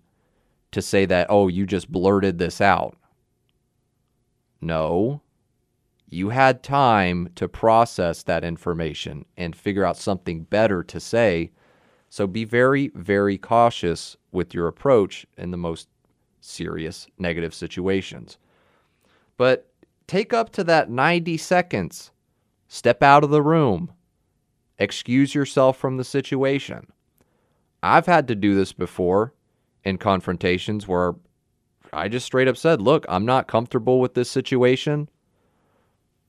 to 0.71 0.81
say 0.81 1.05
that, 1.07 1.27
oh, 1.29 1.49
you 1.49 1.67
just 1.67 1.93
blurted 1.93 2.39
this 2.39 2.61
out. 2.61 2.97
No, 4.61 5.21
you 6.09 6.31
had 6.31 6.63
time 6.63 7.31
to 7.35 7.49
process 7.49 8.23
that 8.23 8.45
information 8.45 9.25
and 9.37 9.57
figure 9.57 9.85
out 9.85 9.97
something 9.97 10.45
better 10.45 10.83
to 10.85 11.01
say. 11.01 11.51
So 12.09 12.27
be 12.27 12.45
very, 12.45 12.89
very 12.95 13.39
cautious 13.39 14.17
with 14.31 14.55
your 14.55 14.69
approach 14.69 15.27
in 15.37 15.51
the 15.51 15.57
most 15.57 15.89
serious 16.41 17.07
negative 17.19 17.55
situations. 17.55 18.39
But 19.37 19.72
take 20.07 20.33
up 20.33 20.51
to 20.51 20.65
that 20.65 20.91
90 20.91 21.37
seconds. 21.37 22.11
Step 22.69 23.03
out 23.03 23.25
of 23.25 23.31
the 23.31 23.43
room. 23.43 23.93
Excuse 24.79 25.35
yourself 25.35 25.77
from 25.77 25.97
the 25.97 26.05
situation. 26.05 26.87
I've 27.83 28.07
had 28.07 28.29
to 28.29 28.35
do 28.35 28.55
this 28.55 28.73
before 28.73 29.35
in 29.85 29.99
confrontations 29.99 30.87
where 30.87 31.15
I 31.93 32.09
just 32.09 32.27
straight 32.27 32.49
up 32.49 32.57
said, 32.57 32.81
Look, 32.81 33.05
I'm 33.09 33.27
not 33.27 33.49
comfortable 33.49 34.01
with 34.01 34.15
this 34.15 34.31
situation. 34.31 35.09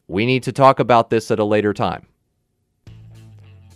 We 0.07 0.25
need 0.25 0.43
to 0.43 0.51
talk 0.51 0.79
about 0.79 1.09
this 1.09 1.31
at 1.31 1.39
a 1.39 1.45
later 1.45 1.73
time. 1.73 2.05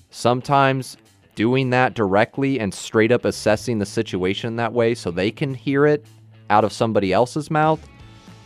Sometimes 0.09 0.97
doing 1.35 1.69
that 1.69 1.93
directly 1.93 2.59
and 2.59 2.73
straight 2.73 3.11
up 3.11 3.23
assessing 3.23 3.79
the 3.79 3.85
situation 3.85 4.55
that 4.55 4.73
way 4.73 4.95
so 4.95 5.11
they 5.11 5.31
can 5.31 5.53
hear 5.53 5.85
it 5.85 6.05
out 6.49 6.63
of 6.63 6.73
somebody 6.73 7.13
else's 7.13 7.51
mouth 7.51 7.79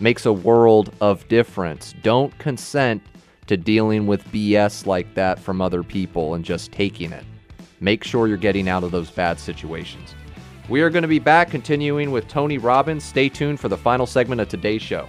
makes 0.01 0.25
a 0.25 0.33
world 0.33 0.93
of 0.99 1.27
difference. 1.27 1.93
Don't 2.01 2.37
consent 2.39 3.01
to 3.47 3.55
dealing 3.55 4.07
with 4.07 4.23
BS 4.31 4.85
like 4.85 5.13
that 5.13 5.39
from 5.39 5.61
other 5.61 5.83
people 5.83 6.33
and 6.33 6.43
just 6.43 6.71
taking 6.71 7.11
it. 7.11 7.23
Make 7.79 8.03
sure 8.03 8.27
you're 8.27 8.37
getting 8.37 8.67
out 8.67 8.83
of 8.83 8.91
those 8.91 9.09
bad 9.09 9.39
situations. 9.39 10.15
We 10.69 10.81
are 10.81 10.89
going 10.89 11.01
to 11.01 11.07
be 11.07 11.19
back 11.19 11.49
continuing 11.49 12.11
with 12.11 12.27
Tony 12.27 12.57
Robbins. 12.57 13.03
Stay 13.03 13.29
tuned 13.29 13.59
for 13.59 13.67
the 13.67 13.77
final 13.77 14.05
segment 14.05 14.41
of 14.41 14.49
today's 14.49 14.81
show. 14.81 15.07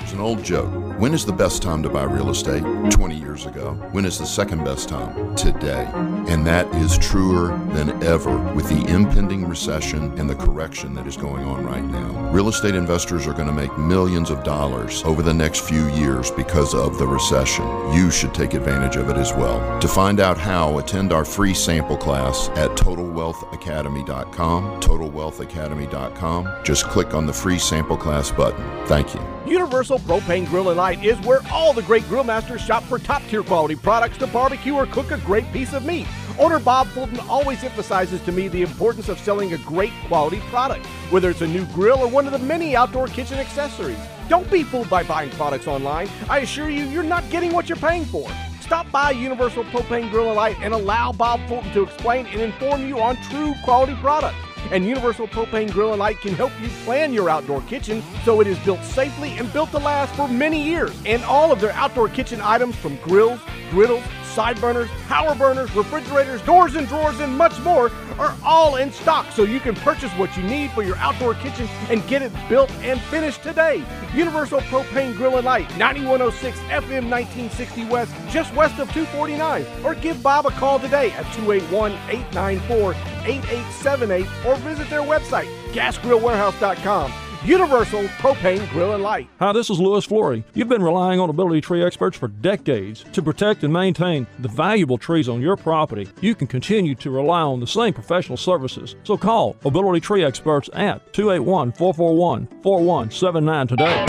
It's 0.00 0.12
an 0.12 0.20
old 0.20 0.42
joke. 0.42 0.70
When 0.98 1.14
is 1.14 1.26
the 1.26 1.32
best 1.32 1.62
time 1.62 1.82
to 1.82 1.88
buy 1.88 2.04
real 2.04 2.30
estate? 2.30 2.62
20 2.90 3.16
years 3.18 3.46
ago. 3.46 3.72
When 3.92 4.04
is 4.04 4.18
the 4.18 4.26
second 4.26 4.64
best 4.64 4.88
time? 4.88 5.34
Today. 5.34 5.88
And 6.28 6.46
that 6.46 6.72
is 6.76 6.98
truer 6.98 7.48
than 7.72 8.02
ever 8.02 8.36
with 8.54 8.68
the 8.68 8.84
impending 8.92 9.48
recession 9.48 10.18
and 10.18 10.28
the 10.28 10.34
correction 10.34 10.94
that 10.94 11.06
is 11.06 11.16
going 11.16 11.44
on 11.44 11.64
right 11.64 11.84
now. 11.84 12.30
Real 12.30 12.48
estate 12.48 12.74
investors 12.74 13.26
are 13.26 13.32
going 13.32 13.48
to 13.48 13.52
make 13.52 13.76
millions 13.78 14.30
of 14.30 14.44
dollars 14.44 15.02
over 15.04 15.22
the 15.22 15.34
next 15.34 15.68
few 15.68 15.88
years 15.90 16.30
because 16.30 16.74
of 16.74 16.98
the 16.98 17.06
recession. 17.06 17.64
You 17.92 18.10
should 18.10 18.34
take 18.34 18.54
advantage 18.54 18.96
of 18.96 19.08
it 19.08 19.16
as 19.16 19.32
well. 19.32 19.80
To 19.80 19.88
find 19.88 20.20
out 20.20 20.38
how, 20.38 20.78
attend 20.78 21.12
our 21.12 21.24
free 21.24 21.54
sample 21.54 21.96
class 21.96 22.48
at 22.50 22.70
TotalWealthAcademy.com. 22.70 24.80
TotalWealthAcademy.com. 24.80 26.64
Just 26.64 26.84
click 26.84 27.14
on 27.14 27.26
the 27.26 27.32
free 27.32 27.58
sample 27.58 27.96
class 27.96 28.30
button. 28.30 28.86
Thank 28.86 29.14
you. 29.14 29.20
Universal 29.46 29.98
Propane 30.00 30.46
Grill 30.46 30.68
and 30.68 30.78
Light 30.78 31.04
is 31.04 31.18
where 31.26 31.40
all 31.50 31.72
the 31.72 31.82
great 31.82 32.06
grill 32.08 32.24
masters 32.24 32.60
shop 32.60 32.82
for 32.84 32.98
top 32.98 33.22
tier 33.28 33.42
quality 33.42 33.76
products 33.76 34.18
to 34.18 34.26
barbecue 34.28 34.74
or 34.74 34.86
cook 34.86 35.10
a 35.10 35.18
great 35.18 35.50
piece 35.52 35.72
of 35.72 35.84
meat. 35.84 36.06
Owner 36.38 36.58
Bob 36.58 36.86
Fulton 36.88 37.20
always 37.28 37.62
emphasizes 37.62 38.20
to 38.22 38.32
me 38.32 38.48
the 38.48 38.62
importance 38.62 39.08
of 39.08 39.18
selling 39.18 39.52
a 39.52 39.58
great 39.58 39.92
quality 40.08 40.40
product, 40.50 40.86
whether 41.10 41.30
it's 41.30 41.42
a 41.42 41.46
new 41.46 41.66
grill 41.66 41.98
or 41.98 42.08
one 42.08 42.26
of 42.26 42.32
the 42.32 42.38
many 42.38 42.74
outdoor 42.74 43.06
kitchen 43.06 43.38
accessories. 43.38 43.98
Don't 44.28 44.50
be 44.50 44.62
fooled 44.62 44.88
by 44.88 45.02
buying 45.02 45.30
products 45.30 45.66
online. 45.66 46.08
I 46.28 46.40
assure 46.40 46.70
you, 46.70 46.84
you're 46.84 47.02
not 47.02 47.28
getting 47.30 47.52
what 47.52 47.68
you're 47.68 47.76
paying 47.76 48.04
for. 48.04 48.30
Stop 48.60 48.90
by 48.90 49.10
Universal 49.10 49.64
Propane 49.64 50.10
Grill 50.10 50.28
and 50.28 50.36
Light 50.36 50.56
and 50.62 50.72
allow 50.72 51.12
Bob 51.12 51.46
Fulton 51.48 51.70
to 51.72 51.82
explain 51.82 52.26
and 52.26 52.40
inform 52.40 52.88
you 52.88 52.98
on 53.00 53.16
true 53.28 53.54
quality 53.64 53.94
products. 53.96 54.36
And 54.70 54.86
Universal 54.86 55.28
Propane 55.28 55.70
Grill 55.70 55.90
and 55.90 55.98
Light 55.98 56.20
can 56.20 56.34
help 56.34 56.52
you 56.62 56.68
plan 56.84 57.12
your 57.12 57.28
outdoor 57.28 57.60
kitchen 57.62 58.02
so 58.24 58.40
it 58.40 58.46
is 58.46 58.58
built 58.60 58.82
safely 58.84 59.36
and 59.36 59.52
built 59.52 59.70
to 59.72 59.78
last 59.78 60.14
for 60.14 60.28
many 60.28 60.62
years. 60.62 60.96
And 61.04 61.22
all 61.24 61.52
of 61.52 61.60
their 61.60 61.72
outdoor 61.72 62.08
kitchen 62.08 62.40
items 62.40 62.76
from 62.76 62.96
grills, 62.96 63.40
griddles, 63.70 64.04
side 64.32 64.60
burners, 64.60 64.88
power 65.06 65.34
burners, 65.34 65.74
refrigerators, 65.74 66.42
doors 66.42 66.74
and 66.74 66.88
drawers, 66.88 67.20
and 67.20 67.36
much 67.36 67.58
more 67.60 67.90
are 68.18 68.36
all 68.44 68.76
in 68.76 68.90
stock 68.90 69.30
so 69.32 69.42
you 69.42 69.60
can 69.60 69.74
purchase 69.76 70.10
what 70.12 70.34
you 70.36 70.42
need 70.42 70.70
for 70.72 70.82
your 70.82 70.96
outdoor 70.96 71.34
kitchen 71.34 71.66
and 71.90 72.06
get 72.08 72.22
it 72.22 72.32
built 72.48 72.70
and 72.82 73.00
finished 73.02 73.42
today. 73.42 73.84
Universal 74.14 74.60
Propane 74.62 75.14
Grill 75.16 75.36
and 75.36 75.44
Light, 75.44 75.68
9106 75.76 76.58
FM 76.60 77.10
1960 77.10 77.84
West, 77.86 78.14
just 78.30 78.54
west 78.54 78.78
of 78.78 78.92
249. 78.92 79.66
Or 79.84 79.94
give 79.94 80.22
Bob 80.22 80.46
a 80.46 80.50
call 80.50 80.78
today 80.78 81.10
at 81.12 81.24
281 81.34 81.92
894 82.08 82.94
8878 83.24 84.26
or 84.46 84.56
visit 84.56 84.88
their 84.90 85.02
website, 85.02 85.48
gasgrillwarehouse.com. 85.72 87.12
Universal 87.44 88.04
Propane 88.04 88.70
Grill 88.70 88.92
and 88.92 89.02
Light. 89.02 89.28
Hi, 89.40 89.52
this 89.52 89.68
is 89.68 89.80
Louis 89.80 90.04
Flory. 90.04 90.44
You've 90.54 90.68
been 90.68 90.82
relying 90.82 91.18
on 91.18 91.28
Ability 91.28 91.60
Tree 91.62 91.82
experts 91.82 92.16
for 92.16 92.28
decades 92.28 93.04
to 93.12 93.20
protect 93.20 93.64
and 93.64 93.72
maintain 93.72 94.28
the 94.38 94.48
valuable 94.48 94.96
trees 94.96 95.28
on 95.28 95.40
your 95.40 95.56
property. 95.56 96.08
You 96.20 96.36
can 96.36 96.46
continue 96.46 96.94
to 96.94 97.10
rely 97.10 97.40
on 97.40 97.58
the 97.58 97.66
same 97.66 97.94
professional 97.94 98.36
services. 98.36 98.94
So 99.02 99.16
call 99.16 99.56
Ability 99.64 99.98
Tree 99.98 100.22
experts 100.22 100.70
at 100.74 101.12
281 101.12 101.72
441 101.72 102.46
4179 102.62 103.66
today. 103.66 104.06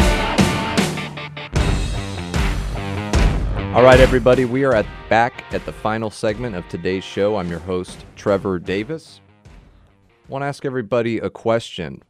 All 3.74 3.82
right, 3.82 4.00
everybody, 4.00 4.46
we 4.46 4.64
are 4.64 4.76
at 4.76 4.86
back 5.10 5.44
at 5.52 5.66
the 5.66 5.74
final 5.74 6.12
segment 6.12 6.56
of 6.56 6.68
today's 6.70 7.04
show. 7.04 7.38
I'm 7.38 7.50
your 7.50 7.58
host, 7.58 8.06
Trevor 8.16 8.60
Davis. 8.60 9.22
I 9.46 10.32
want 10.32 10.44
to 10.44 10.46
ask 10.46 10.66
everybody 10.66 11.18
a 11.18 11.32
question. 11.32 12.04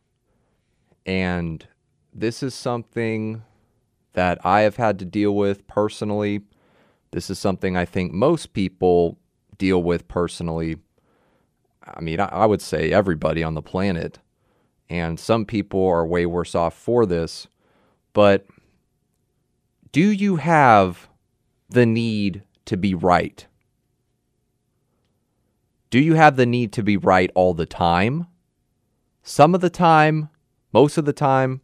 And 1.06 1.66
this 2.14 2.44
is 2.44 2.54
something 2.54 3.44
that 4.14 4.44
I 4.46 4.62
have 4.62 4.78
had 4.78 5.00
to 5.00 5.06
deal 5.06 5.36
with 5.36 5.68
personally. 5.68 6.42
This 7.12 7.30
is 7.30 7.40
something 7.40 7.76
I 7.76 7.86
think 7.86 8.14
most 8.14 8.54
people 8.54 9.18
deal 9.58 9.82
with 9.82 10.08
personally. 10.08 10.78
I 11.84 12.02
mean, 12.02 12.20
I, 12.20 12.46
would 12.46 12.62
say 12.62 12.92
everybody 12.92 13.44
on 13.44 13.56
the 13.56 13.62
planet. 13.62 14.20
And 14.90 15.20
some 15.20 15.46
people 15.46 15.86
are 15.88 16.06
way 16.06 16.26
worse 16.26 16.56
off 16.56 16.74
for 16.76 17.06
this. 17.06 17.48
But 18.14 18.46
do 19.92 20.12
you 20.12 20.38
have 20.38 21.10
the 21.70 21.86
need 21.86 22.44
to 22.66 22.78
be 22.78 22.94
right? 22.94 23.46
Do 25.90 26.00
you 26.00 26.16
have 26.16 26.36
the 26.38 26.46
need 26.46 26.72
to 26.74 26.84
be 26.84 26.98
right 26.98 27.30
all 27.36 27.54
the 27.54 27.66
time? 27.66 28.28
Some 29.22 29.54
of 29.54 29.62
the 29.62 29.70
time, 29.70 30.30
most 30.74 30.98
of 30.98 31.06
the 31.06 31.14
time, 31.14 31.62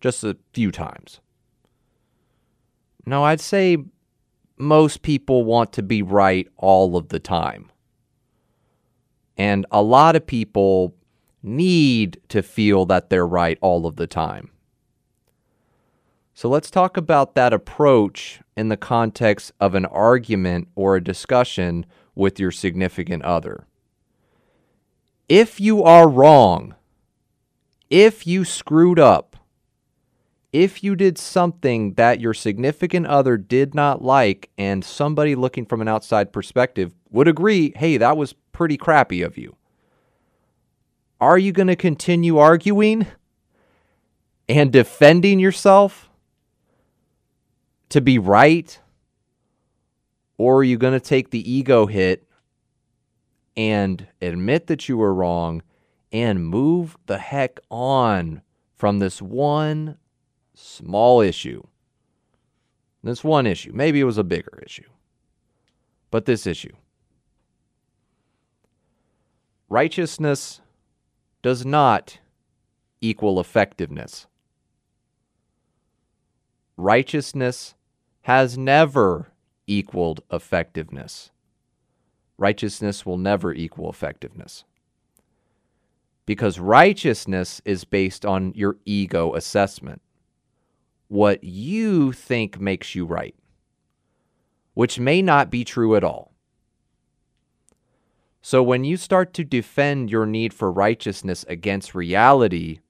just 0.00 0.24
a 0.24 0.36
few 0.52 0.70
times. 0.70 1.20
No, 3.04 3.24
I'd 3.24 3.40
say 3.40 3.78
most 4.56 5.02
people 5.02 5.44
want 5.44 5.72
to 5.72 5.82
be 5.82 6.02
right 6.02 6.48
all 6.56 6.96
of 6.96 7.08
the 7.08 7.18
time. 7.18 7.70
And 9.36 9.66
a 9.70 9.82
lot 9.82 10.14
of 10.14 10.26
people 10.26 10.94
need 11.42 12.20
to 12.28 12.42
feel 12.42 12.86
that 12.86 13.10
they're 13.10 13.26
right 13.26 13.58
all 13.60 13.86
of 13.86 13.96
the 13.96 14.06
time. 14.06 14.50
So 16.34 16.48
let's 16.48 16.70
talk 16.70 16.96
about 16.96 17.34
that 17.34 17.52
approach 17.52 18.40
in 18.56 18.68
the 18.68 18.76
context 18.76 19.52
of 19.60 19.74
an 19.74 19.84
argument 19.86 20.68
or 20.76 20.96
a 20.96 21.04
discussion 21.04 21.84
with 22.14 22.38
your 22.38 22.50
significant 22.50 23.22
other. 23.24 23.66
If 25.28 25.60
you 25.60 25.82
are 25.82 26.08
wrong, 26.08 26.74
if 27.92 28.26
you 28.26 28.42
screwed 28.42 28.98
up, 28.98 29.36
if 30.50 30.82
you 30.82 30.96
did 30.96 31.18
something 31.18 31.92
that 31.94 32.20
your 32.20 32.32
significant 32.32 33.06
other 33.06 33.36
did 33.36 33.74
not 33.74 34.02
like, 34.02 34.48
and 34.56 34.82
somebody 34.82 35.34
looking 35.34 35.66
from 35.66 35.82
an 35.82 35.88
outside 35.88 36.32
perspective 36.32 36.94
would 37.10 37.28
agree, 37.28 37.74
hey, 37.76 37.98
that 37.98 38.16
was 38.16 38.32
pretty 38.52 38.78
crappy 38.78 39.20
of 39.20 39.36
you, 39.36 39.54
are 41.20 41.36
you 41.36 41.52
going 41.52 41.68
to 41.68 41.76
continue 41.76 42.38
arguing 42.38 43.06
and 44.48 44.72
defending 44.72 45.38
yourself 45.38 46.08
to 47.90 48.00
be 48.00 48.18
right? 48.18 48.80
Or 50.38 50.56
are 50.60 50.64
you 50.64 50.78
going 50.78 50.94
to 50.94 51.00
take 51.00 51.30
the 51.30 51.50
ego 51.50 51.84
hit 51.84 52.26
and 53.54 54.06
admit 54.22 54.68
that 54.68 54.88
you 54.88 54.96
were 54.96 55.12
wrong 55.12 55.62
and 56.12 56.46
move 56.46 56.96
the 57.06 57.18
heck 57.18 57.58
on 57.70 58.42
from 58.76 58.98
this 58.98 59.22
one 59.22 59.96
small 60.54 61.20
issue. 61.20 61.62
This 63.02 63.24
one 63.24 63.46
issue. 63.46 63.72
Maybe 63.74 64.00
it 64.00 64.04
was 64.04 64.18
a 64.18 64.24
bigger 64.24 64.62
issue, 64.64 64.88
but 66.10 66.26
this 66.26 66.46
issue. 66.46 66.74
Righteousness 69.68 70.60
does 71.40 71.64
not 71.64 72.18
equal 73.00 73.40
effectiveness. 73.40 74.26
Righteousness 76.76 77.74
has 78.22 78.56
never 78.56 79.32
equaled 79.66 80.20
effectiveness. 80.30 81.30
Righteousness 82.38 83.06
will 83.06 83.18
never 83.18 83.52
equal 83.52 83.90
effectiveness 83.90 84.64
because 86.26 86.58
righteousness 86.58 87.60
is 87.64 87.84
based 87.84 88.24
on 88.24 88.52
your 88.54 88.76
ego 88.84 89.34
assessment. 89.34 90.00
What 91.08 91.42
you 91.44 92.12
think 92.12 92.60
makes 92.60 92.94
you 92.94 93.04
right, 93.04 93.34
which 94.74 94.98
may 94.98 95.20
not 95.20 95.50
be 95.50 95.64
true 95.64 95.96
at 95.96 96.04
all. 96.04 96.32
So 98.40 98.62
when 98.62 98.82
you 98.82 98.96
start 98.96 99.34
to 99.34 99.44
defend 99.44 100.10
your 100.10 100.26
need 100.26 100.52
for 100.52 100.72
righteousness 100.72 101.44
against 101.48 101.94
reality, 101.94 102.80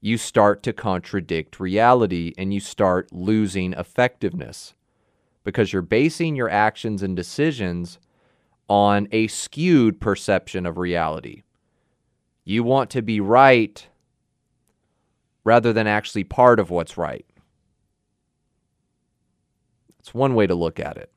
you 0.00 0.18
start 0.18 0.62
to 0.62 0.72
contradict 0.72 1.60
reality 1.60 2.32
and 2.36 2.52
you 2.52 2.60
start 2.60 3.12
losing 3.12 3.72
effectiveness 3.72 4.74
because 5.44 5.72
you're 5.72 5.82
basing 5.82 6.36
your 6.36 6.50
actions 6.50 7.02
and 7.02 7.14
decisions 7.14 7.98
on 8.68 9.08
a 9.12 9.26
skewed 9.28 10.00
perception 10.00 10.66
of 10.66 10.76
reality. 10.76 11.42
You 12.44 12.62
want 12.62 12.90
to 12.90 13.02
be 13.02 13.20
right 13.20 13.86
rather 15.44 15.72
than 15.72 15.86
actually 15.86 16.24
part 16.24 16.60
of 16.60 16.70
what's 16.70 16.96
right. 16.96 17.26
It's 19.98 20.12
one 20.12 20.34
way 20.34 20.46
to 20.46 20.54
look 20.54 20.78
at 20.78 20.96
it. 20.96 21.10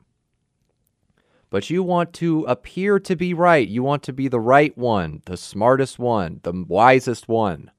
But 1.49 1.69
you 1.69 1.81
want 1.81 2.13
to 2.13 2.43
appear 2.43 2.99
to 2.99 3.15
be 3.15 3.33
right. 3.33 3.67
You 3.67 3.83
want 3.83 4.03
to 4.03 4.13
be 4.13 4.27
the 4.27 4.39
right 4.39 4.77
one, 4.77 5.21
the 5.25 5.37
smartest 5.37 5.97
one, 5.97 6.39
the 6.43 6.51
wisest 6.67 7.27
one, 7.27 7.71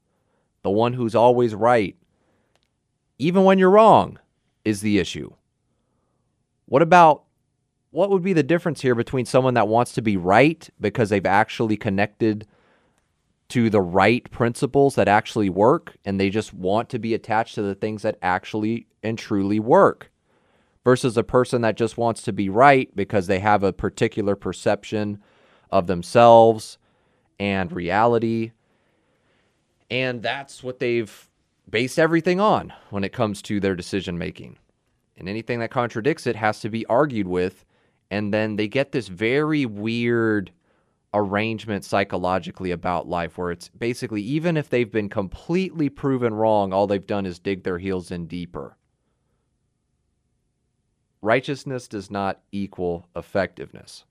the 0.62 0.70
one 0.70 0.94
who's 0.94 1.14
always 1.14 1.54
right. 1.54 1.96
Even 3.18 3.44
when 3.44 3.58
you're 3.58 3.70
wrong 3.70 4.18
is 4.64 4.80
the 4.80 4.98
issue. 4.98 5.32
What 6.66 6.82
about 6.82 7.24
what 7.90 8.10
would 8.10 8.22
be 8.22 8.34
the 8.34 8.42
difference 8.42 8.82
here 8.82 8.94
between 8.94 9.24
someone 9.24 9.54
that 9.54 9.68
wants 9.68 9.92
to 9.92 10.02
be 10.02 10.16
right 10.16 10.68
because 10.80 11.08
they've 11.08 11.24
actually 11.24 11.76
connected 11.76 12.46
to 13.48 13.70
the 13.70 13.80
right 13.80 14.30
principles 14.30 14.94
that 14.94 15.08
actually 15.08 15.48
work 15.48 15.96
and 16.04 16.20
they 16.20 16.30
just 16.30 16.52
want 16.52 16.88
to 16.90 16.98
be 16.98 17.14
attached 17.14 17.54
to 17.54 17.62
the 17.62 17.74
things 17.74 18.02
that 18.02 18.18
actually 18.20 18.86
and 19.02 19.18
truly 19.18 19.58
work 19.58 20.10
versus 20.84 21.16
a 21.16 21.22
person 21.22 21.62
that 21.62 21.76
just 21.76 21.96
wants 21.96 22.22
to 22.22 22.32
be 22.32 22.48
right 22.48 22.94
because 22.94 23.26
they 23.26 23.38
have 23.38 23.62
a 23.62 23.72
particular 23.72 24.36
perception 24.36 25.22
of 25.70 25.86
themselves 25.86 26.78
and 27.38 27.72
reality. 27.72 28.52
And 29.90 30.22
that's 30.22 30.62
what 30.62 30.78
they've 30.78 31.28
based 31.68 31.98
everything 31.98 32.40
on 32.40 32.72
when 32.90 33.04
it 33.04 33.12
comes 33.12 33.42
to 33.42 33.60
their 33.60 33.74
decision 33.74 34.18
making. 34.18 34.58
And 35.16 35.28
anything 35.28 35.58
that 35.60 35.70
contradicts 35.70 36.26
it 36.26 36.36
has 36.36 36.60
to 36.60 36.68
be 36.68 36.86
argued 36.86 37.26
with 37.26 37.64
and 38.10 38.32
then 38.32 38.56
they 38.56 38.68
get 38.68 38.92
this 38.92 39.08
very 39.08 39.66
weird 39.66 40.50
arrangement 41.14 41.84
psychologically 41.84 42.70
about 42.70 43.08
life 43.08 43.38
where 43.38 43.50
it's 43.50 43.68
basically 43.68 44.22
even 44.22 44.56
if 44.56 44.68
they've 44.68 44.92
been 44.92 45.08
completely 45.08 45.88
proven 45.88 46.34
wrong, 46.34 46.72
all 46.72 46.86
they've 46.86 47.06
done 47.06 47.26
is 47.26 47.38
dig 47.38 47.62
their 47.62 47.78
heels 47.78 48.10
in 48.10 48.26
deeper. 48.26 48.76
Righteousness 51.20 51.88
does 51.88 52.10
not 52.10 52.40
equal 52.52 53.08
effectiveness. 53.16 54.04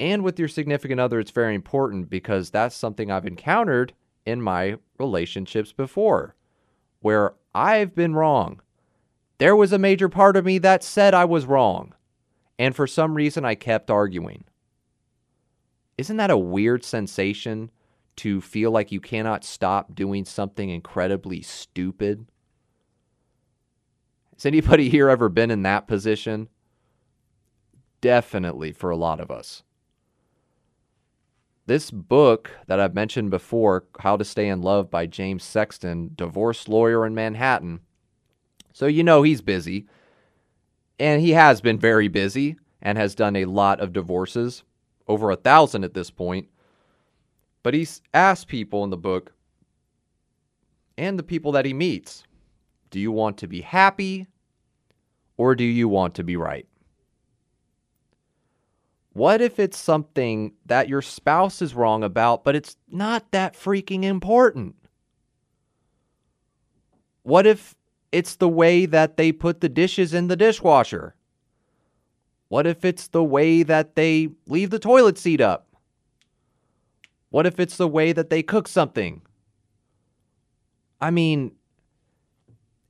And 0.00 0.22
with 0.22 0.38
your 0.38 0.48
significant 0.48 1.00
other, 1.00 1.18
it's 1.18 1.30
very 1.30 1.54
important 1.54 2.10
because 2.10 2.50
that's 2.50 2.76
something 2.76 3.10
I've 3.10 3.26
encountered 3.26 3.94
in 4.26 4.42
my 4.42 4.78
relationships 4.98 5.72
before 5.72 6.34
where 7.00 7.34
I've 7.54 7.94
been 7.94 8.14
wrong. 8.14 8.60
There 9.38 9.56
was 9.56 9.72
a 9.72 9.78
major 9.78 10.08
part 10.08 10.36
of 10.36 10.44
me 10.44 10.58
that 10.58 10.82
said 10.82 11.14
I 11.14 11.24
was 11.24 11.46
wrong. 11.46 11.94
And 12.58 12.74
for 12.74 12.86
some 12.86 13.14
reason, 13.14 13.44
I 13.44 13.54
kept 13.54 13.90
arguing. 13.90 14.44
Isn't 15.98 16.16
that 16.16 16.30
a 16.30 16.38
weird 16.38 16.84
sensation 16.84 17.70
to 18.16 18.40
feel 18.40 18.70
like 18.70 18.92
you 18.92 19.00
cannot 19.00 19.44
stop 19.44 19.94
doing 19.94 20.24
something 20.24 20.70
incredibly 20.70 21.42
stupid? 21.42 22.26
Has 24.34 24.46
anybody 24.46 24.88
here 24.88 25.08
ever 25.08 25.28
been 25.28 25.50
in 25.50 25.62
that 25.64 25.88
position? 25.88 26.48
Definitely 28.00 28.70
for 28.70 28.90
a 28.90 28.96
lot 28.96 29.20
of 29.20 29.30
us. 29.30 29.64
This 31.66 31.90
book 31.90 32.52
that 32.66 32.80
I've 32.80 32.94
mentioned 32.94 33.30
before, 33.30 33.84
How 33.98 34.16
to 34.16 34.24
Stay 34.24 34.48
in 34.48 34.62
Love 34.62 34.90
by 34.90 35.06
James 35.06 35.42
Sexton, 35.42 36.12
divorce 36.14 36.68
lawyer 36.68 37.04
in 37.04 37.14
Manhattan. 37.14 37.80
So 38.72 38.86
you 38.86 39.02
know 39.02 39.22
he's 39.22 39.42
busy. 39.42 39.86
And 40.98 41.20
he 41.20 41.32
has 41.32 41.60
been 41.60 41.78
very 41.78 42.08
busy 42.08 42.56
and 42.80 42.96
has 42.96 43.14
done 43.14 43.36
a 43.36 43.44
lot 43.44 43.80
of 43.80 43.92
divorces, 43.92 44.62
over 45.08 45.30
a 45.30 45.36
thousand 45.36 45.84
at 45.84 45.94
this 45.94 46.10
point. 46.10 46.48
But 47.62 47.74
he's 47.74 48.02
asked 48.14 48.48
people 48.48 48.84
in 48.84 48.90
the 48.90 48.96
book 48.96 49.32
and 50.96 51.18
the 51.18 51.22
people 51.22 51.52
that 51.52 51.64
he 51.64 51.74
meets 51.74 52.24
do 52.90 52.98
you 52.98 53.12
want 53.12 53.36
to 53.38 53.46
be 53.46 53.60
happy 53.60 54.26
or 55.36 55.54
do 55.54 55.64
you 55.64 55.88
want 55.88 56.14
to 56.14 56.24
be 56.24 56.36
right? 56.36 56.66
What 59.12 59.40
if 59.40 59.58
it's 59.58 59.78
something 59.78 60.52
that 60.66 60.88
your 60.88 61.02
spouse 61.02 61.60
is 61.60 61.74
wrong 61.74 62.04
about, 62.04 62.44
but 62.44 62.54
it's 62.54 62.76
not 62.88 63.30
that 63.32 63.54
freaking 63.54 64.04
important? 64.04 64.76
What 67.22 67.46
if 67.46 67.74
it's 68.12 68.36
the 68.36 68.48
way 68.48 68.86
that 68.86 69.16
they 69.16 69.32
put 69.32 69.60
the 69.60 69.68
dishes 69.68 70.14
in 70.14 70.28
the 70.28 70.36
dishwasher? 70.36 71.14
What 72.48 72.66
if 72.66 72.84
it's 72.84 73.08
the 73.08 73.24
way 73.24 73.62
that 73.62 73.94
they 73.94 74.30
leave 74.46 74.70
the 74.70 74.78
toilet 74.78 75.18
seat 75.18 75.40
up? 75.40 75.66
What 77.30 77.46
if 77.46 77.60
it's 77.60 77.76
the 77.76 77.88
way 77.88 78.12
that 78.12 78.30
they 78.30 78.42
cook 78.42 78.66
something? 78.68 79.20
I 81.00 81.10
mean, 81.10 81.52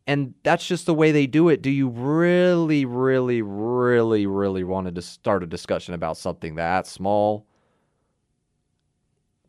and 0.07 0.33
that's 0.43 0.67
just 0.67 0.87
the 0.87 0.95
way 0.95 1.13
they 1.13 1.27
do 1.27 1.49
it. 1.49 1.61
Do 1.61 1.71
you 1.71 1.89
really, 1.89 2.85
really, 2.85 3.43
really, 3.43 4.27
really 4.27 4.65
want 4.65 4.95
to 4.95 5.03
start 5.03 5.43
a 5.43 5.47
discussion 5.47 5.93
about 5.93 6.17
something 6.17 6.55
that 6.55 6.87
small? 6.87 7.47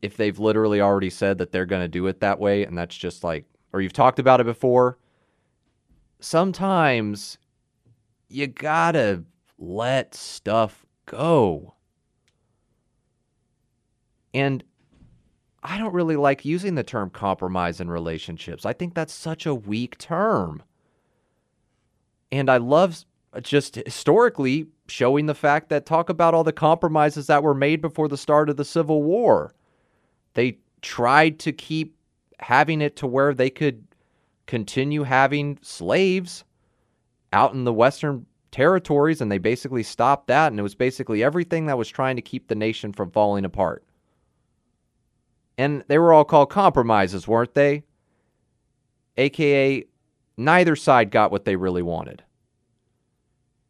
If 0.02 0.18
they've 0.18 0.40
literally 0.40 0.82
already 0.82 1.10
said 1.10 1.38
that 1.38 1.52
they're 1.52 1.66
going 1.66 1.84
to 1.84 1.88
do 1.88 2.08
it 2.08 2.20
that 2.22 2.40
way, 2.40 2.66
and 2.66 2.78
that's 2.78 2.98
just 2.98 3.24
like, 3.24 3.46
or 3.72 3.80
you've 3.80 3.94
talked 3.94 4.20
about 4.20 4.42
it 4.42 4.46
before, 4.46 4.98
sometimes 6.20 7.38
you 8.28 8.48
gotta 8.48 9.24
let 9.60 10.16
stuff 10.16 10.86
go. 11.06 11.76
And 14.34 14.64
I 15.62 15.78
don't 15.78 15.94
really 15.94 16.16
like 16.16 16.46
using 16.46 16.76
the 16.76 16.84
term 16.84 17.10
compromise 17.10 17.82
in 17.82 17.90
relationships. 17.90 18.66
I 18.66 18.74
think 18.74 18.94
that's 18.94 19.14
such 19.14 19.46
a 19.46 19.54
weak 19.54 19.98
term. 19.98 20.64
And 22.32 22.50
I 22.50 22.58
love 22.58 23.04
just 23.42 23.76
historically 23.76 24.68
showing 24.88 25.26
the 25.26 25.36
fact 25.36 25.70
that 25.70 25.86
talk 25.86 26.10
about 26.10 26.34
all 26.34 26.44
the 26.44 26.54
compromises 26.54 27.28
that 27.28 27.44
were 27.44 27.54
made 27.54 27.82
before 27.82 28.08
the 28.08 28.18
start 28.18 28.50
of 28.50 28.58
the 28.58 28.66
Civil 28.66 29.04
War. 29.04 29.54
They 30.34 30.60
tried 30.82 31.40
to 31.40 31.52
keep 31.52 31.96
having 32.40 32.82
it 32.82 32.96
to 32.98 33.08
where 33.08 33.34
they 33.34 33.50
could 33.50 33.84
continue 34.48 35.04
having 35.04 35.60
slaves 35.62 36.44
out 37.34 37.54
in 37.54 37.66
the 37.66 37.74
western 37.74 38.26
territories 38.52 39.22
and 39.22 39.32
they 39.32 39.38
basically 39.38 39.84
stopped 39.84 40.28
that 40.28 40.52
and 40.52 40.60
it 40.60 40.64
was 40.64 40.76
basically 40.76 41.24
everything 41.24 41.66
that 41.68 41.78
was 41.78 41.90
trying 41.90 42.16
to 42.16 42.22
keep 42.22 42.48
the 42.48 42.56
nation 42.56 42.94
from 42.94 43.12
falling 43.12 43.46
apart. 43.46 43.84
And 45.58 45.84
they 45.88 45.98
were 45.98 46.14
all 46.14 46.26
called 46.26 46.50
compromises, 46.50 47.28
weren't 47.28 47.54
they? 47.54 47.84
AKA, 49.18 49.86
neither 50.38 50.76
side 50.76 51.12
got 51.12 51.32
what 51.32 51.46
they 51.46 51.58
really 51.58 51.82
wanted. 51.82 52.24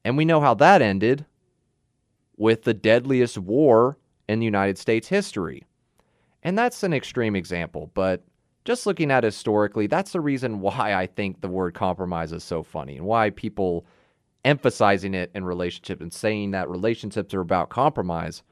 And 0.06 0.16
we 0.16 0.26
know 0.26 0.40
how 0.40 0.54
that 0.56 0.82
ended 0.82 1.26
with 2.38 2.64
the 2.64 2.74
deadliest 2.74 3.38
war 3.38 3.98
in 4.28 4.40
the 4.40 4.46
United 4.46 4.78
States 4.78 5.08
history. 5.08 5.66
And 6.44 6.58
that's 6.58 6.84
an 6.84 6.94
extreme 6.94 7.36
example, 7.36 7.92
but 7.94 8.24
just 8.64 8.86
looking 8.86 9.12
at 9.12 9.24
historically, 9.24 9.88
that's 9.88 10.12
the 10.12 10.22
reason 10.22 10.62
why 10.62 10.94
I 10.94 11.08
think 11.08 11.42
the 11.42 11.50
word 11.50 11.74
compromise 11.74 12.32
is 12.32 12.44
so 12.44 12.62
funny 12.64 12.98
and 12.98 13.06
why 13.06 13.32
people 13.32 13.86
emphasizing 14.46 15.14
it 15.14 15.32
in 15.34 15.44
relationships 15.44 16.02
and 16.02 16.14
saying 16.14 16.52
that 16.52 16.70
relationships 16.70 17.34
are 17.34 17.42
about 17.42 17.70
compromise 17.70 18.44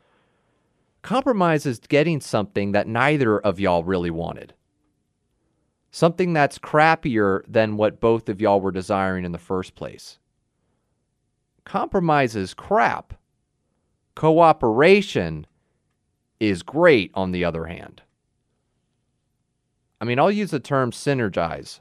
Compromise 1.08 1.66
is 1.66 1.80
getting 1.80 2.20
something 2.20 2.74
that 2.74 2.86
neither 2.86 3.40
of 3.40 3.62
y'all 3.62 3.86
really 3.86 4.12
wanted. 4.12 4.54
Something 5.90 6.34
that's 6.34 6.60
crappier 6.60 7.44
than 7.48 7.78
what 7.78 8.02
both 8.02 8.28
of 8.28 8.42
y'all 8.42 8.60
were 8.60 8.74
desiring 8.74 9.24
in 9.24 9.32
the 9.32 9.38
first 9.38 9.74
place. 9.74 10.20
Compromise 11.64 12.36
is 12.36 12.54
crap. 12.54 13.14
Cooperation 14.16 15.48
is 16.42 16.62
great, 16.62 17.12
on 17.14 17.32
the 17.32 17.46
other 17.46 17.68
hand. 17.68 18.02
I 20.02 20.04
mean, 20.04 20.20
I'll 20.20 20.30
use 20.30 20.52
the 20.52 20.60
term 20.60 20.92
synergize 20.92 21.80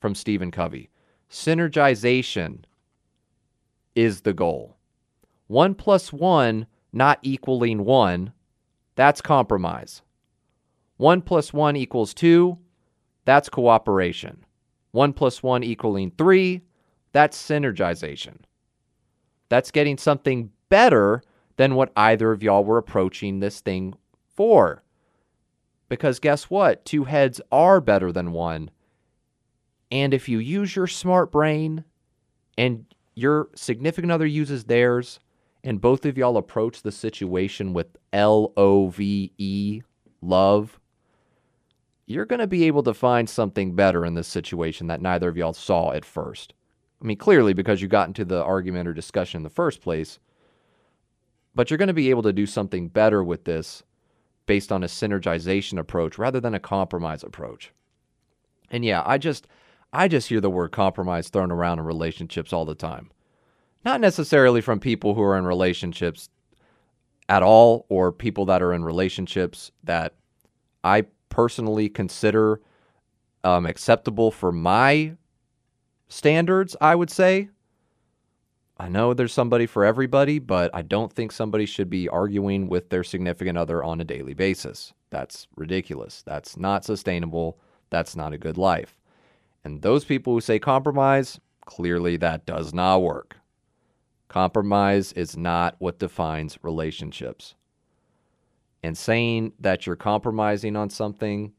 from 0.00 0.16
Stephen 0.16 0.50
Covey. 0.50 0.90
Synergization 1.30 2.64
is 3.94 4.22
the 4.22 4.32
goal. 4.32 4.76
One 5.46 5.74
plus 5.74 6.12
one 6.12 6.66
not 6.92 7.18
equaling 7.22 7.84
one 7.84 8.32
that's 8.96 9.20
compromise. 9.20 10.02
1 10.96 11.22
plus 11.22 11.52
1 11.52 11.76
equals 11.76 12.14
2. 12.14 12.56
That's 13.24 13.48
cooperation. 13.48 14.44
1 14.92 15.12
plus 15.12 15.42
1 15.42 15.64
equaling 15.64 16.12
3. 16.16 16.62
That's 17.12 17.36
synergization. 17.36 18.38
That's 19.48 19.70
getting 19.70 19.98
something 19.98 20.50
better 20.68 21.22
than 21.56 21.74
what 21.74 21.92
either 21.96 22.32
of 22.32 22.42
y'all 22.42 22.64
were 22.64 22.78
approaching 22.78 23.40
this 23.40 23.60
thing 23.60 23.94
for. 24.34 24.82
Because 25.88 26.18
guess 26.18 26.44
what? 26.44 26.84
Two 26.84 27.04
heads 27.04 27.40
are 27.52 27.80
better 27.80 28.10
than 28.12 28.32
one. 28.32 28.70
And 29.90 30.14
if 30.14 30.28
you 30.28 30.38
use 30.38 30.74
your 30.74 30.86
smart 30.86 31.30
brain 31.30 31.84
and 32.56 32.86
your 33.14 33.48
significant 33.54 34.12
other 34.12 34.26
uses 34.26 34.64
theirs, 34.64 35.20
and 35.62 35.80
both 35.80 36.04
of 36.04 36.18
y'all 36.18 36.36
approach 36.36 36.82
the 36.82 36.92
situation 36.92 37.72
with 37.72 37.96
L 38.12 38.52
O 38.56 38.88
V 38.88 39.32
E, 39.38 39.82
love, 40.20 40.78
you're 42.06 42.26
going 42.26 42.40
to 42.40 42.46
be 42.46 42.64
able 42.64 42.82
to 42.82 42.92
find 42.92 43.28
something 43.30 43.74
better 43.74 44.04
in 44.04 44.14
this 44.14 44.28
situation 44.28 44.88
that 44.88 45.00
neither 45.00 45.28
of 45.28 45.36
y'all 45.36 45.54
saw 45.54 45.92
at 45.92 46.04
first. 46.04 46.52
I 47.00 47.06
mean, 47.06 47.16
clearly 47.16 47.54
because 47.54 47.80
you 47.80 47.88
got 47.88 48.08
into 48.08 48.24
the 48.24 48.42
argument 48.42 48.88
or 48.88 48.92
discussion 48.92 49.38
in 49.38 49.42
the 49.42 49.50
first 49.50 49.80
place, 49.80 50.18
but 51.54 51.70
you're 51.70 51.78
going 51.78 51.88
to 51.88 51.94
be 51.94 52.10
able 52.10 52.22
to 52.22 52.32
do 52.32 52.46
something 52.46 52.88
better 52.88 53.22
with 53.22 53.44
this 53.44 53.82
based 54.46 54.70
on 54.70 54.82
a 54.82 54.86
synergization 54.86 55.78
approach 55.78 56.18
rather 56.18 56.40
than 56.40 56.54
a 56.54 56.60
compromise 56.60 57.22
approach. 57.22 57.72
And 58.70 58.84
yeah, 58.84 59.02
I 59.06 59.18
just 59.18 59.46
I 59.94 60.08
just 60.08 60.28
hear 60.28 60.40
the 60.40 60.50
word 60.50 60.72
compromise 60.72 61.28
thrown 61.28 61.52
around 61.52 61.78
in 61.78 61.84
relationships 61.84 62.52
all 62.52 62.64
the 62.64 62.74
time 62.74 63.10
not 63.84 64.00
necessarily 64.00 64.60
from 64.60 64.80
people 64.80 65.14
who 65.14 65.22
are 65.22 65.36
in 65.36 65.44
relationships 65.44 66.28
at 67.28 67.42
all 67.42 67.86
or 67.88 68.12
people 68.12 68.46
that 68.46 68.62
are 68.62 68.72
in 68.72 68.84
relationships 68.84 69.70
that 69.84 70.14
I 70.82 71.04
personally 71.28 71.88
consider 71.88 72.60
um, 73.42 73.66
acceptable 73.66 74.30
for 74.30 74.52
my 74.52 75.14
standards, 76.08 76.76
I 76.80 76.94
would 76.94 77.10
say. 77.10 77.50
I 78.76 78.88
know 78.88 79.14
there's 79.14 79.32
somebody 79.32 79.66
for 79.66 79.84
everybody, 79.84 80.38
but 80.38 80.70
I 80.74 80.82
don't 80.82 81.12
think 81.12 81.30
somebody 81.30 81.64
should 81.64 81.88
be 81.88 82.08
arguing 82.08 82.68
with 82.68 82.90
their 82.90 83.04
significant 83.04 83.56
other 83.56 83.84
on 83.84 84.00
a 84.00 84.04
daily 84.04 84.34
basis. 84.34 84.92
That's 85.10 85.46
ridiculous. 85.56 86.22
That's 86.26 86.56
not 86.56 86.84
sustainable. 86.84 87.58
That's 87.90 88.16
not 88.16 88.32
a 88.32 88.38
good 88.38 88.58
life. 88.58 88.98
And 89.64 89.80
those 89.82 90.04
people 90.04 90.34
who 90.34 90.40
say 90.40 90.58
compromise, 90.58 91.40
clearly 91.64 92.16
that 92.18 92.46
does 92.46 92.74
not 92.74 93.02
work. 93.02 93.36
Compromise 94.28 95.12
is 95.12 95.36
not 95.36 95.76
what 95.78 95.98
defines 95.98 96.58
relationships. 96.62 97.54
And 98.82 98.98
saying 98.98 99.52
that 99.60 99.86
you're 99.86 99.96
compromising 99.96 100.76
on 100.76 100.90
something, 100.90 101.52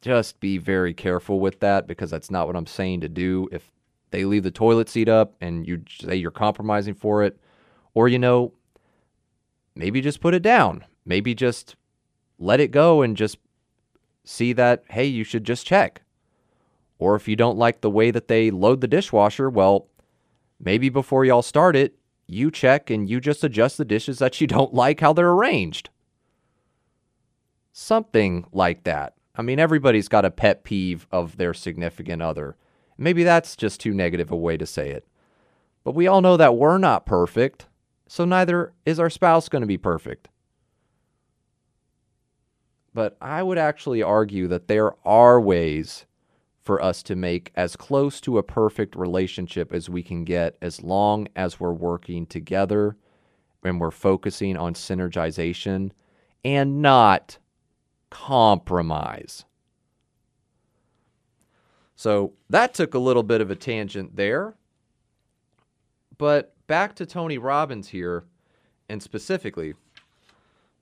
just 0.00 0.40
be 0.40 0.58
very 0.58 0.92
careful 0.92 1.38
with 1.38 1.60
that 1.60 1.86
because 1.86 2.10
that's 2.10 2.30
not 2.30 2.46
what 2.46 2.56
I'm 2.56 2.66
saying 2.66 3.02
to 3.02 3.08
do. 3.08 3.48
If 3.52 3.70
they 4.10 4.24
leave 4.24 4.42
the 4.42 4.50
toilet 4.50 4.88
seat 4.88 5.08
up 5.08 5.34
and 5.40 5.66
you 5.66 5.82
say 5.88 6.16
you're 6.16 6.30
compromising 6.30 6.94
for 6.94 7.22
it, 7.22 7.38
or, 7.94 8.08
you 8.08 8.18
know, 8.18 8.52
maybe 9.76 10.00
just 10.00 10.20
put 10.20 10.34
it 10.34 10.42
down. 10.42 10.84
Maybe 11.06 11.34
just 11.34 11.76
let 12.38 12.60
it 12.60 12.70
go 12.70 13.02
and 13.02 13.16
just 13.16 13.38
see 14.24 14.52
that, 14.54 14.84
hey, 14.88 15.04
you 15.04 15.22
should 15.22 15.44
just 15.44 15.66
check. 15.66 16.02
Or 16.98 17.16
if 17.16 17.28
you 17.28 17.36
don't 17.36 17.58
like 17.58 17.80
the 17.80 17.90
way 17.90 18.10
that 18.10 18.28
they 18.28 18.50
load 18.50 18.80
the 18.80 18.88
dishwasher, 18.88 19.50
well, 19.50 19.88
maybe 20.60 20.88
before 20.88 21.24
y'all 21.24 21.42
start 21.42 21.76
it, 21.76 21.96
you 22.26 22.50
check 22.50 22.90
and 22.90 23.08
you 23.08 23.20
just 23.20 23.44
adjust 23.44 23.78
the 23.78 23.84
dishes 23.84 24.18
that 24.18 24.40
you 24.40 24.46
don't 24.48 24.74
like 24.74 25.00
how 25.00 25.12
they're 25.12 25.30
arranged. 25.30 25.90
Something 27.72 28.46
like 28.52 28.84
that. 28.84 29.14
I 29.36 29.42
mean, 29.42 29.58
everybody's 29.58 30.08
got 30.08 30.24
a 30.24 30.30
pet 30.30 30.62
peeve 30.62 31.08
of 31.10 31.36
their 31.36 31.54
significant 31.54 32.22
other. 32.22 32.56
Maybe 32.96 33.24
that's 33.24 33.56
just 33.56 33.80
too 33.80 33.92
negative 33.92 34.30
a 34.30 34.36
way 34.36 34.56
to 34.56 34.66
say 34.66 34.90
it. 34.90 35.06
But 35.82 35.96
we 35.96 36.06
all 36.06 36.20
know 36.20 36.36
that 36.36 36.56
we're 36.56 36.78
not 36.78 37.04
perfect, 37.04 37.66
so 38.06 38.24
neither 38.24 38.72
is 38.86 39.00
our 39.00 39.10
spouse 39.10 39.48
going 39.48 39.62
to 39.62 39.66
be 39.66 39.76
perfect. 39.76 40.28
But 42.94 43.16
I 43.20 43.42
would 43.42 43.58
actually 43.58 44.02
argue 44.02 44.46
that 44.48 44.68
there 44.68 44.92
are 45.06 45.40
ways 45.40 46.06
for 46.64 46.82
us 46.82 47.02
to 47.04 47.14
make 47.14 47.52
as 47.54 47.76
close 47.76 48.20
to 48.22 48.38
a 48.38 48.42
perfect 48.42 48.96
relationship 48.96 49.72
as 49.72 49.90
we 49.90 50.02
can 50.02 50.24
get 50.24 50.56
as 50.62 50.82
long 50.82 51.28
as 51.36 51.60
we're 51.60 51.72
working 51.72 52.26
together 52.26 52.96
and 53.62 53.80
we're 53.80 53.90
focusing 53.90 54.56
on 54.56 54.74
synergization 54.74 55.90
and 56.44 56.80
not 56.80 57.38
compromise. 58.10 59.44
So 61.96 62.32
that 62.50 62.74
took 62.74 62.94
a 62.94 62.98
little 62.98 63.22
bit 63.22 63.40
of 63.40 63.50
a 63.50 63.56
tangent 63.56 64.16
there. 64.16 64.54
But 66.16 66.54
back 66.66 66.94
to 66.96 67.06
Tony 67.06 67.38
Robbins 67.38 67.88
here, 67.88 68.24
and 68.88 69.02
specifically 69.02 69.74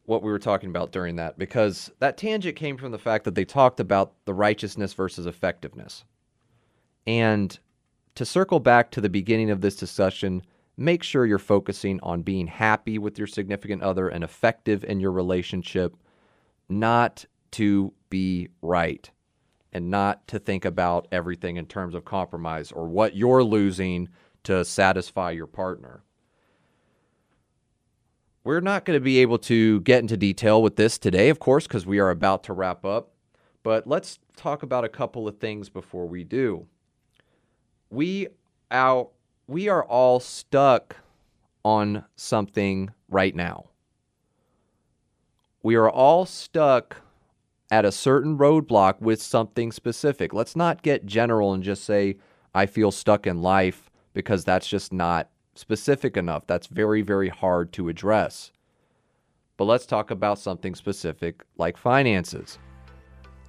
what 0.05 0.22
we 0.22 0.30
were 0.30 0.38
talking 0.38 0.70
about 0.70 0.92
during 0.92 1.16
that, 1.16 1.38
because 1.38 1.90
that 2.00 2.16
tangent 2.16 2.57
came 2.57 2.76
from 2.76 2.92
the 2.92 2.98
fact 2.98 3.24
that 3.24 3.34
they 3.34 3.44
talked 3.44 3.80
about 3.80 4.12
the 4.24 4.34
righteousness 4.34 4.92
versus 4.94 5.26
effectiveness. 5.26 6.05
And 7.07 7.57
to 8.16 8.24
circle 8.24 8.61
back 8.61 8.90
to 8.92 9.00
the 9.00 9.09
beginning 9.09 9.50
of 9.50 9.61
this 9.61 9.76
discussion, 9.76 10.42
make 10.76 11.03
sure 11.03 11.24
you're 11.24 11.38
focusing 11.38 12.00
on 12.03 12.22
being 12.22 12.46
happy 12.46 12.98
with 12.98 13.16
your 13.16 13.26
significant 13.26 13.82
other 13.82 14.09
and 14.09 14.24
effective 14.24 14.84
in 14.84 15.00
your 15.00 15.12
relationship, 15.12 15.96
not 16.68 17.24
to 17.53 17.92
be 18.11 18.48
right 18.61 19.11
and 19.72 19.90
not 19.90 20.26
to 20.28 20.38
think 20.38 20.64
about 20.64 21.09
everything 21.12 21.57
in 21.57 21.66
terms 21.66 21.94
of 21.94 22.05
compromise 22.05 22.72
or 22.72 22.86
what 22.86 23.16
you're 23.16 23.44
losing 23.44 24.09
to 24.44 24.64
satisfy 24.64 25.30
your 25.30 25.46
partner. 25.46 26.03
We're 28.45 28.61
not 28.61 28.84
going 28.84 28.97
to 28.97 29.01
be 29.05 29.18
able 29.18 29.38
to 29.38 29.80
get 29.82 30.01
into 30.01 30.16
detail 30.16 30.62
with 30.62 30.76
this 30.76 30.99
today, 30.99 31.28
of 31.28 31.38
course, 31.38 31.66
because 31.66 31.86
we 31.86 32.01
are 32.01 32.11
about 32.11 32.45
to 32.45 32.53
wrap 32.53 32.84
up. 32.84 33.11
But 33.62 33.86
let's 33.86 34.18
talk 34.36 34.62
about 34.62 34.84
a 34.84 34.88
couple 34.88 35.28
of 35.28 35.38
things 35.38 35.68
before 35.68 36.07
we 36.07 36.24
do. 36.24 36.66
We 37.90 38.28
out 38.70 39.11
we 39.47 39.68
are 39.68 39.84
all 39.84 40.18
stuck 40.18 40.97
on 41.64 42.05
something 42.16 42.90
right 43.09 43.34
now. 43.34 43.66
We 45.62 45.74
are 45.74 45.90
all 45.90 46.26
stuck 46.26 46.97
at 47.70 47.84
a 47.84 47.93
certain 47.93 48.38
roadblock 48.38 49.01
with 49.01 49.22
something 49.22 49.72
specific. 49.72 50.32
Let's 50.32 50.57
not 50.57 50.82
get 50.82 51.07
general 51.07 51.53
and 51.53 51.62
just 51.62 51.84
say, 51.84 52.16
I 52.55 52.66
feel 52.66 52.90
stuck 52.90 53.26
in 53.26 53.43
life 53.43 53.90
because 54.12 54.45
that's 54.45 54.66
just 54.66 54.93
not 54.93 55.28
specific 55.55 56.16
enough. 56.16 56.46
That's 56.46 56.66
very, 56.66 57.03
very 57.03 57.28
hard 57.28 57.72
to 57.74 57.88
address. 57.88 58.53
But 59.57 59.64
let's 59.64 59.86
talk 59.86 60.11
about 60.11 60.38
something 60.38 60.74
specific 60.74 61.44
like 61.57 61.76
finances. 61.76 62.59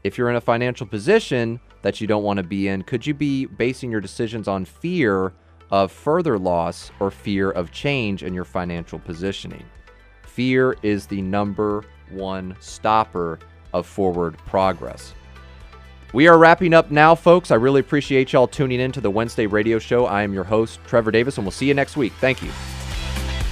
If 0.03 0.17
you're 0.17 0.29
in 0.29 0.35
a 0.35 0.41
financial 0.41 0.85
position 0.85 1.59
that 1.81 2.01
you 2.01 2.07
don't 2.07 2.23
want 2.23 2.37
to 2.37 2.43
be 2.43 2.67
in, 2.67 2.83
could 2.83 3.07
you 3.07 3.13
be 3.13 3.45
basing 3.45 3.89
your 3.89 4.01
decisions 4.01 4.47
on 4.47 4.65
fear 4.65 5.33
of 5.71 5.91
further 5.91 6.37
loss 6.37 6.91
or 6.99 7.09
fear 7.09 7.51
of 7.51 7.71
change 7.71 8.23
in 8.23 8.33
your 8.33 8.43
financial 8.43 8.99
positioning? 8.99 9.65
Fear 10.23 10.75
is 10.83 11.07
the 11.07 11.21
number 11.21 11.85
one 12.09 12.55
stopper 12.59 13.39
of 13.73 13.87
forward 13.87 14.37
progress. 14.39 15.13
We 16.13 16.27
are 16.27 16.37
wrapping 16.37 16.75
up 16.75 16.91
now, 16.91 17.15
folks. 17.15 17.49
I 17.49 17.55
really 17.55 17.79
appreciate 17.79 18.33
y'all 18.33 18.47
tuning 18.47 18.79
in 18.79 18.91
to 18.91 19.01
the 19.01 19.09
Wednesday 19.09 19.47
radio 19.47 19.79
show. 19.79 20.05
I 20.05 20.21
am 20.21 20.31
your 20.31 20.43
host, 20.43 20.79
Trevor 20.85 21.09
Davis, 21.09 21.37
and 21.37 21.45
we'll 21.45 21.51
see 21.51 21.67
you 21.67 21.73
next 21.73 21.97
week. 21.97 22.13
Thank 22.21 22.43
you. 22.43 22.51